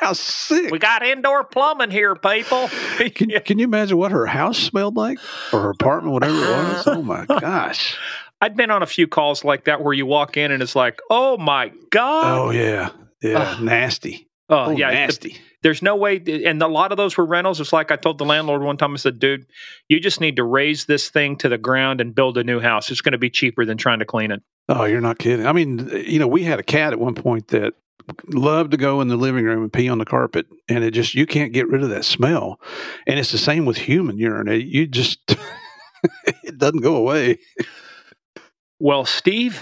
How 0.00 0.12
sick! 0.14 0.70
We 0.70 0.78
got 0.78 1.04
indoor 1.06 1.44
plumbing 1.44 1.90
here, 1.90 2.14
people. 2.16 2.68
Can, 3.14 3.30
can 3.44 3.58
you 3.58 3.64
imagine 3.64 3.98
what 3.98 4.12
her 4.12 4.26
house 4.26 4.58
smelled 4.58 4.96
like, 4.96 5.18
or 5.52 5.60
her 5.60 5.70
apartment, 5.70 6.14
whatever 6.14 6.34
it 6.34 6.40
was? 6.48 6.86
Oh 6.86 7.02
my 7.02 7.26
gosh! 7.40 7.96
I'd 8.40 8.56
been 8.56 8.70
on 8.70 8.82
a 8.82 8.86
few 8.86 9.06
calls 9.06 9.44
like 9.44 9.64
that 9.64 9.82
where 9.82 9.92
you 9.92 10.06
walk 10.06 10.36
in 10.36 10.50
and 10.52 10.62
it's 10.62 10.74
like, 10.74 11.00
oh 11.10 11.36
my 11.36 11.70
God. 11.90 12.38
Oh 12.38 12.50
yeah, 12.50 12.90
yeah, 13.22 13.58
nasty. 13.60 14.26
Oh, 14.48 14.66
Oh, 14.66 14.70
yeah. 14.70 14.88
the- 14.90 14.94
nasty. 14.96 15.36
there's 15.62 15.80
no 15.82 15.94
way 15.94 16.16
and 16.44 16.60
a 16.62 16.66
lot 16.66 16.90
of 16.90 16.96
those 16.96 17.16
were 17.16 17.24
rentals 17.24 17.60
it's 17.60 17.72
like 17.72 17.92
i 17.92 17.96
told 17.96 18.18
the 18.18 18.24
landlord 18.24 18.62
one 18.62 18.76
time 18.76 18.94
i 18.94 18.96
said 18.96 19.20
dude 19.20 19.46
you 19.88 20.00
just 20.00 20.20
need 20.20 20.34
to 20.34 20.42
raze 20.42 20.86
this 20.86 21.08
thing 21.08 21.36
to 21.36 21.48
the 21.48 21.56
ground 21.56 22.00
and 22.00 22.16
build 22.16 22.36
a 22.36 22.42
new 22.42 22.58
house 22.58 22.90
it's 22.90 23.00
going 23.00 23.12
to 23.12 23.18
be 23.18 23.30
cheaper 23.30 23.64
than 23.64 23.76
trying 23.76 24.00
to 24.00 24.04
clean 24.04 24.32
it 24.32 24.42
Oh, 24.68 24.84
you're 24.86 25.00
not 25.00 25.18
kidding. 25.20 25.46
I 25.46 25.52
mean, 25.52 25.88
you 26.06 26.18
know, 26.20 26.26
we 26.28 26.42
had 26.44 26.58
a 26.60 26.62
cat 26.64 26.92
at 26.92 26.98
one 27.00 27.14
point 27.16 27.48
that 27.48 27.74
loved 28.28 28.70
to 28.72 28.76
go 28.76 29.00
in 29.00 29.08
the 29.08 29.16
living 29.16 29.44
room 29.44 29.62
and 29.62 29.72
pee 29.72 29.88
on 29.88 29.98
the 29.98 30.04
carpet, 30.04 30.46
and 30.68 30.84
it 30.84 30.92
just 30.92 31.14
you 31.14 31.26
can't 31.26 31.52
get 31.52 31.68
rid 31.68 31.82
of 31.82 31.90
that 31.90 32.04
smell. 32.04 32.60
And 33.06 33.18
it's 33.18 33.32
the 33.32 33.38
same 33.38 33.64
with 33.66 33.76
human 33.76 34.18
urine. 34.18 34.48
It- 34.48 34.66
You 34.66 34.86
just 34.86 35.18
it 36.44 36.58
doesn't 36.58 36.80
go 36.82 36.96
away. 36.96 37.38
well 38.78 39.04
steve 39.04 39.60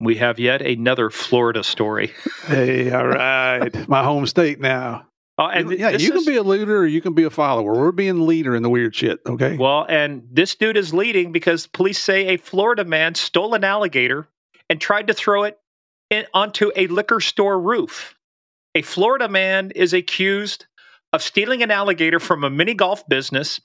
we 0.00 0.16
have 0.16 0.38
yet 0.38 0.62
another 0.62 1.10
florida 1.10 1.62
story 1.64 2.12
Hey, 2.46 2.90
all 2.90 3.06
right, 3.06 3.88
my 3.88 4.02
home 4.02 4.26
state 4.26 4.60
now. 4.60 5.06
uh, 5.38 5.46
and 5.54 5.70
yeah, 5.72 5.90
you 5.90 6.10
can 6.10 6.18
is- 6.20 6.26
be 6.26 6.36
a 6.36 6.42
leader 6.42 6.78
or 6.78 6.86
you 6.86 7.00
can 7.00 7.14
be 7.14 7.22
a 7.24 7.30
follower. 7.30 7.72
We're 7.72 7.92
being 7.92 8.26
leader 8.26 8.54
in 8.56 8.62
the 8.62 8.68
weird 8.70 8.94
shit. 8.94 9.20
Okay. 9.26 9.56
well 9.56 9.86
and 9.88 10.22
this 10.30 10.54
dude 10.54 10.76
is 10.76 10.92
leading 10.94 11.32
because 11.32 11.66
police 11.66 11.98
say 11.98 12.28
a 12.28 12.36
florida 12.36 12.84
man 12.84 13.14
stole 13.14 13.54
an 13.54 13.64
alligator 13.64 14.28
and 14.68 14.80
tried 14.80 15.06
to 15.08 15.14
throw 15.14 15.44
it 15.44 15.58
in, 16.12 16.26
onto 16.34 16.70
a 16.76 16.86
liquor 16.88 17.20
store 17.20 17.60
roof 17.60 18.14
a 18.74 18.82
florida 18.82 19.28
man 19.28 19.70
is 19.74 19.92
accused 19.92 20.66
of 21.12 21.22
stealing 21.22 21.62
an 21.62 21.70
alligator 21.70 22.20
from 22.20 22.44
a 22.44 22.50
mini 22.50 22.74
golf 22.74 23.06
business 23.08 23.60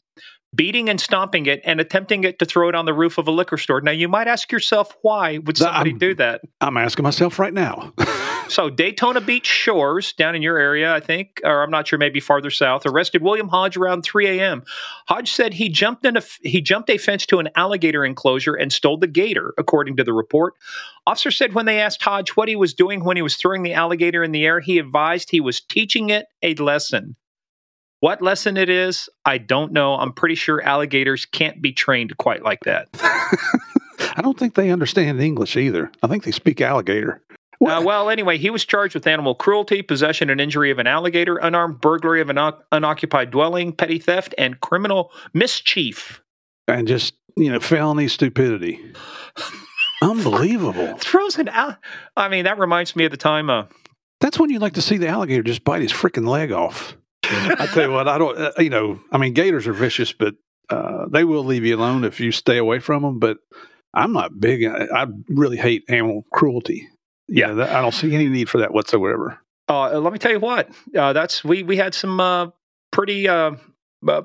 beating 0.55 0.89
and 0.89 0.99
stomping 0.99 1.45
it 1.45 1.61
and 1.65 1.79
attempting 1.79 2.23
it 2.23 2.39
to 2.39 2.45
throw 2.45 2.69
it 2.69 2.75
on 2.75 2.85
the 2.85 2.93
roof 2.93 3.17
of 3.17 3.27
a 3.27 3.31
liquor 3.31 3.57
store. 3.57 3.81
Now, 3.81 3.91
you 3.91 4.07
might 4.07 4.27
ask 4.27 4.51
yourself, 4.51 4.95
why 5.01 5.39
would 5.39 5.57
somebody 5.57 5.91
I'm- 5.91 5.99
do 5.99 6.15
that? 6.15 6.41
I'm 6.61 6.77
asking 6.77 7.03
myself 7.03 7.37
right 7.37 7.53
now. 7.53 7.93
So 8.49 8.69
Daytona 8.69 9.21
Beach 9.21 9.45
Shores 9.45 10.13
down 10.13 10.35
in 10.35 10.41
your 10.41 10.57
area, 10.57 10.93
I 10.93 10.99
think, 10.99 11.41
or 11.43 11.63
I'm 11.63 11.71
not 11.71 11.87
sure, 11.87 11.99
maybe 11.99 12.19
farther 12.19 12.49
south, 12.49 12.85
arrested 12.85 13.21
William 13.21 13.49
Hodge 13.49 13.77
around 13.77 14.03
3 14.03 14.39
a.m. 14.39 14.63
Hodge 15.07 15.31
said 15.31 15.53
he 15.53 15.69
jumped 15.69 16.05
in 16.05 16.17
a 16.17 16.23
he 16.41 16.61
jumped 16.61 16.89
a 16.89 16.97
fence 16.97 17.25
to 17.27 17.39
an 17.39 17.49
alligator 17.55 18.05
enclosure 18.05 18.55
and 18.55 18.71
stole 18.71 18.97
the 18.97 19.07
gator, 19.07 19.53
according 19.57 19.97
to 19.97 20.03
the 20.03 20.13
report. 20.13 20.53
Officer 21.05 21.31
said 21.31 21.53
when 21.53 21.65
they 21.65 21.79
asked 21.79 22.01
Hodge 22.01 22.31
what 22.31 22.47
he 22.47 22.55
was 22.55 22.73
doing 22.73 23.03
when 23.03 23.17
he 23.17 23.23
was 23.23 23.35
throwing 23.35 23.63
the 23.63 23.73
alligator 23.73 24.23
in 24.23 24.31
the 24.31 24.45
air, 24.45 24.59
he 24.59 24.79
advised 24.79 25.29
he 25.29 25.41
was 25.41 25.61
teaching 25.61 26.09
it 26.09 26.27
a 26.41 26.55
lesson. 26.55 27.15
What 27.99 28.21
lesson 28.21 28.57
it 28.57 28.69
is, 28.69 29.09
I 29.25 29.39
don't 29.39 29.73
know. 29.73 29.95
I'm 29.95 30.13
pretty 30.13 30.35
sure 30.35 30.61
alligators 30.61 31.25
can't 31.25 31.61
be 31.61 31.73
trained 31.73 32.15
quite 32.17 32.43
like 32.43 32.59
that. 32.61 32.89
I 33.99 34.21
don't 34.21 34.37
think 34.37 34.53
they 34.53 34.69
understand 34.69 35.19
English 35.19 35.57
either. 35.57 35.91
I 36.03 36.07
think 36.07 36.23
they 36.23 36.31
speak 36.31 36.61
alligator. 36.61 37.23
Uh, 37.65 37.81
well, 37.83 38.09
anyway, 38.09 38.37
he 38.37 38.49
was 38.49 38.65
charged 38.65 38.93
with 38.93 39.07
animal 39.07 39.33
cruelty, 39.33 39.81
possession 39.81 40.29
and 40.29 40.39
injury 40.39 40.69
of 40.69 40.77
an 40.79 40.85
alligator, 40.87 41.37
unarmed 41.37 41.81
burglary 41.81 42.21
of 42.21 42.29
an 42.29 42.37
un- 42.37 42.53
unoccupied 42.71 43.31
dwelling, 43.31 43.73
petty 43.73 43.97
theft, 43.99 44.35
and 44.37 44.59
criminal 44.61 45.11
mischief. 45.33 46.21
And 46.67 46.87
just, 46.87 47.15
you 47.35 47.51
know, 47.51 47.59
felony 47.59 48.07
stupidity. 48.07 48.79
Unbelievable. 50.01 50.97
Throws 50.97 51.37
an 51.39 51.47
al- 51.47 51.77
I 52.15 52.29
mean, 52.29 52.43
that 52.45 52.59
reminds 52.59 52.95
me 52.95 53.05
of 53.05 53.11
the 53.11 53.17
time. 53.17 53.49
Uh, 53.49 53.63
That's 54.21 54.37
when 54.37 54.49
you 54.51 54.59
like 54.59 54.73
to 54.73 54.81
see 54.81 54.97
the 54.97 55.07
alligator 55.07 55.43
just 55.43 55.63
bite 55.63 55.81
his 55.81 55.91
freaking 55.93 56.27
leg 56.27 56.51
off. 56.51 56.95
I 57.23 57.67
tell 57.73 57.83
you 57.87 57.91
what, 57.91 58.07
I 58.07 58.17
don't, 58.17 58.37
uh, 58.37 58.51
you 58.59 58.69
know, 58.69 58.99
I 59.11 59.17
mean, 59.17 59.33
gators 59.33 59.67
are 59.67 59.73
vicious, 59.73 60.13
but 60.13 60.35
uh, 60.69 61.07
they 61.11 61.23
will 61.23 61.43
leave 61.43 61.65
you 61.65 61.75
alone 61.75 62.03
if 62.03 62.19
you 62.19 62.31
stay 62.31 62.57
away 62.57 62.79
from 62.79 63.01
them. 63.03 63.19
But 63.19 63.37
I'm 63.93 64.13
not 64.13 64.39
big. 64.39 64.63
I, 64.63 64.85
I 64.93 65.07
really 65.27 65.57
hate 65.57 65.83
animal 65.89 66.25
cruelty. 66.31 66.87
Yeah. 67.27 67.51
I 67.51 67.81
don't 67.81 67.93
see 67.93 68.13
any 68.13 68.27
need 68.27 68.49
for 68.49 68.59
that 68.59 68.73
whatsoever. 68.73 69.39
uh, 69.69 69.99
let 69.99 70.13
me 70.13 70.19
tell 70.19 70.31
you 70.31 70.39
what. 70.39 70.69
Uh, 70.95 71.13
that's 71.13 71.43
we 71.43 71.63
we 71.63 71.77
had 71.77 71.93
some 71.93 72.19
uh, 72.19 72.47
pretty 72.91 73.27
uh, 73.27 73.51
uh, 74.07 74.21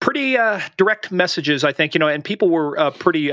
pretty 0.00 0.36
uh, 0.36 0.60
direct 0.76 1.10
messages, 1.10 1.64
I 1.64 1.72
think. 1.72 1.94
You 1.94 1.98
know, 2.00 2.08
and 2.08 2.24
people 2.24 2.50
were 2.50 2.78
uh, 2.78 2.90
pretty. 2.90 3.32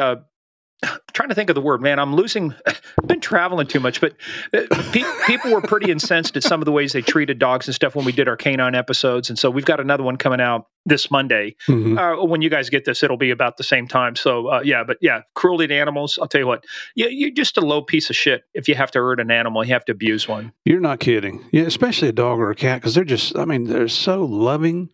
Uh, 0.83 0.97
trying 1.13 1.29
to 1.29 1.35
think 1.35 1.49
of 1.49 1.55
the 1.55 1.61
word, 1.61 1.81
man. 1.81 1.99
I'm 1.99 2.15
losing. 2.15 2.53
been 3.05 3.21
traveling 3.21 3.67
too 3.67 3.79
much, 3.79 4.01
but 4.01 4.13
uh, 4.53 4.63
pe- 4.91 5.03
people 5.27 5.51
were 5.51 5.61
pretty 5.61 5.91
incensed 5.91 6.35
at 6.35 6.43
some 6.43 6.61
of 6.61 6.65
the 6.65 6.71
ways 6.71 6.93
they 6.93 7.01
treated 7.01 7.39
dogs 7.39 7.67
and 7.67 7.75
stuff 7.75 7.95
when 7.95 8.03
we 8.05 8.11
did 8.11 8.27
our 8.27 8.35
canine 8.38 8.73
episodes. 8.75 9.29
And 9.29 9.38
so 9.38 9.49
we've 9.51 9.65
got 9.65 9.79
another 9.79 10.03
one 10.03 10.17
coming 10.17 10.41
out 10.41 10.67
this 10.85 11.09
Monday. 11.11 11.55
Mhm. 11.67 11.97
Uh, 11.97 12.25
when 12.25 12.41
you 12.41 12.49
guys 12.49 12.69
get 12.69 12.85
this, 12.85 13.03
it'll 13.03 13.17
be 13.17 13.31
about 13.31 13.57
the 13.57 13.63
same 13.63 13.88
time. 13.88 14.15
So 14.15 14.47
uh, 14.47 14.61
yeah, 14.63 14.83
but 14.83 14.97
yeah, 15.01 15.21
cruelty 15.33 15.67
to 15.67 15.73
animals. 15.75 16.17
I'll 16.21 16.27
tell 16.27 16.41
you 16.41 16.47
what, 16.47 16.63
you, 16.95 17.07
you're 17.09 17.31
just 17.31 17.57
a 17.57 17.61
low 17.61 17.81
piece 17.81 18.09
of 18.09 18.15
shit 18.15 18.43
if 18.53 18.67
you 18.67 18.75
have 18.75 18.91
to 18.91 18.99
hurt 18.99 19.19
an 19.19 19.31
animal. 19.31 19.65
You 19.65 19.73
have 19.73 19.85
to 19.85 19.91
abuse 19.91 20.27
one. 20.27 20.51
You're 20.65 20.79
not 20.79 20.99
kidding. 20.99 21.43
Yeah, 21.51 21.63
especially 21.63 22.09
a 22.09 22.13
dog 22.13 22.39
or 22.39 22.49
a 22.51 22.55
cat 22.55 22.81
because 22.81 22.95
they're 22.95 23.03
just, 23.03 23.38
I 23.38 23.45
mean, 23.45 23.65
they're 23.65 23.88
so 23.88 24.23
loving. 24.25 24.89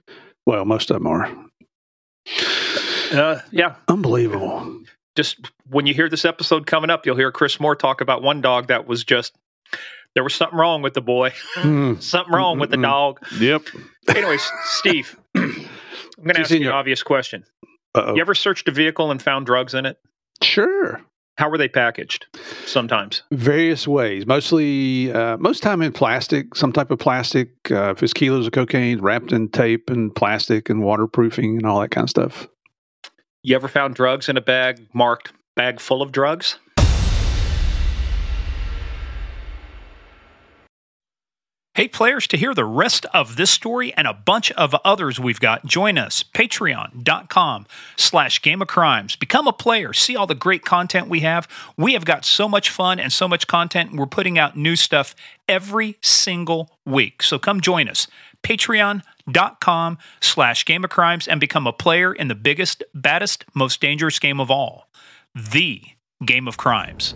Well, 0.45 0.65
most 0.65 0.89
of 0.91 0.95
them 0.95 1.07
are. 1.07 1.29
Uh, 3.11 3.39
yeah, 3.51 3.75
Unbelievable. 3.87 4.79
Just 5.15 5.51
when 5.69 5.85
you 5.85 5.93
hear 5.93 6.09
this 6.09 6.25
episode 6.25 6.65
coming 6.67 6.89
up, 6.89 7.05
you'll 7.05 7.15
hear 7.17 7.31
Chris 7.31 7.59
Moore 7.59 7.75
talk 7.75 8.01
about 8.01 8.21
one 8.21 8.41
dog 8.41 8.67
that 8.67 8.87
was 8.87 9.03
just 9.03 9.33
there 10.15 10.23
was 10.23 10.33
something 10.33 10.57
wrong 10.57 10.81
with 10.81 10.93
the 10.93 11.01
boy, 11.01 11.31
Hmm. 11.55 11.95
something 11.99 12.33
wrong 12.33 12.59
with 12.59 12.69
the 12.71 12.77
dog. 12.77 13.19
Yep. 13.39 13.63
Anyways, 14.09 14.45
Steve, 14.65 15.17
I'm 15.35 15.43
going 16.23 16.35
to 16.35 16.39
ask 16.41 16.51
you 16.51 16.61
an 16.67 16.73
obvious 16.73 17.01
question. 17.03 17.43
Uh-oh. 17.95 18.15
You 18.15 18.21
ever 18.21 18.35
searched 18.35 18.67
a 18.67 18.71
vehicle 18.71 19.11
and 19.11 19.21
found 19.21 19.45
drugs 19.45 19.73
in 19.73 19.85
it? 19.85 19.99
Sure. 20.41 21.01
How 21.37 21.49
were 21.49 21.57
they 21.57 21.67
packaged? 21.69 22.25
Sometimes. 22.65 23.23
various 23.31 23.87
ways 23.87 24.25
mostly 24.27 25.11
uh, 25.11 25.37
most 25.37 25.63
time 25.63 25.81
in 25.81 25.91
plastic 25.91 26.55
some 26.55 26.71
type 26.71 26.91
of 26.91 26.99
plastic 26.99 27.49
uh, 27.71 27.91
if 27.91 28.03
it's 28.03 28.13
kilos 28.13 28.45
of 28.47 28.53
cocaine 28.53 28.99
wrapped 29.01 29.31
in 29.31 29.49
tape 29.49 29.89
and 29.89 30.13
plastic 30.15 30.69
and 30.69 30.83
waterproofing 30.83 31.57
and 31.57 31.65
all 31.65 31.79
that 31.81 31.89
kind 31.89 32.03
of 32.05 32.09
stuff 32.09 32.47
You 33.43 33.55
ever 33.55 33.67
found 33.67 33.95
drugs 33.95 34.29
in 34.29 34.37
a 34.37 34.41
bag 34.41 34.87
marked 34.93 35.33
bag 35.55 35.79
full 35.79 36.03
of 36.03 36.11
drugs? 36.11 36.59
Hey, 41.73 41.87
players, 41.87 42.27
to 42.27 42.37
hear 42.37 42.53
the 42.53 42.65
rest 42.65 43.07
of 43.13 43.37
this 43.37 43.49
story 43.49 43.93
and 43.95 44.05
a 44.05 44.13
bunch 44.13 44.51
of 44.51 44.75
others 44.85 45.19
we've 45.19 45.39
got, 45.39 45.65
join 45.65 45.97
us, 45.97 46.21
patreon.com 46.21 47.65
slash 47.95 48.41
game 48.41 48.61
of 48.61 48.67
crimes. 48.67 49.15
Become 49.15 49.47
a 49.47 49.53
player. 49.53 49.91
See 49.93 50.15
all 50.15 50.27
the 50.27 50.35
great 50.35 50.63
content 50.63 51.07
we 51.07 51.21
have. 51.21 51.47
We 51.77 51.93
have 51.93 52.05
got 52.05 52.25
so 52.25 52.47
much 52.47 52.69
fun 52.69 52.99
and 52.99 53.11
so 53.11 53.27
much 53.27 53.47
content. 53.47 53.95
We're 53.95 54.05
putting 54.05 54.37
out 54.37 54.55
new 54.55 54.75
stuff 54.75 55.15
every 55.49 55.97
single 56.01 56.69
week. 56.85 57.23
So 57.23 57.39
come 57.39 57.61
join 57.61 57.89
us. 57.89 58.05
Patreon.com 58.43 59.10
slash 60.21 60.65
game 60.65 60.83
of 60.83 60.89
crimes 60.89 61.27
and 61.27 61.39
become 61.39 61.67
a 61.67 61.73
player 61.73 62.13
in 62.13 62.27
the 62.27 62.35
biggest, 62.35 62.83
baddest, 62.93 63.45
most 63.53 63.81
dangerous 63.81 64.19
game 64.19 64.39
of 64.39 64.49
all, 64.49 64.87
the 65.35 65.81
Game 66.25 66.47
of 66.47 66.57
Crimes. 66.57 67.15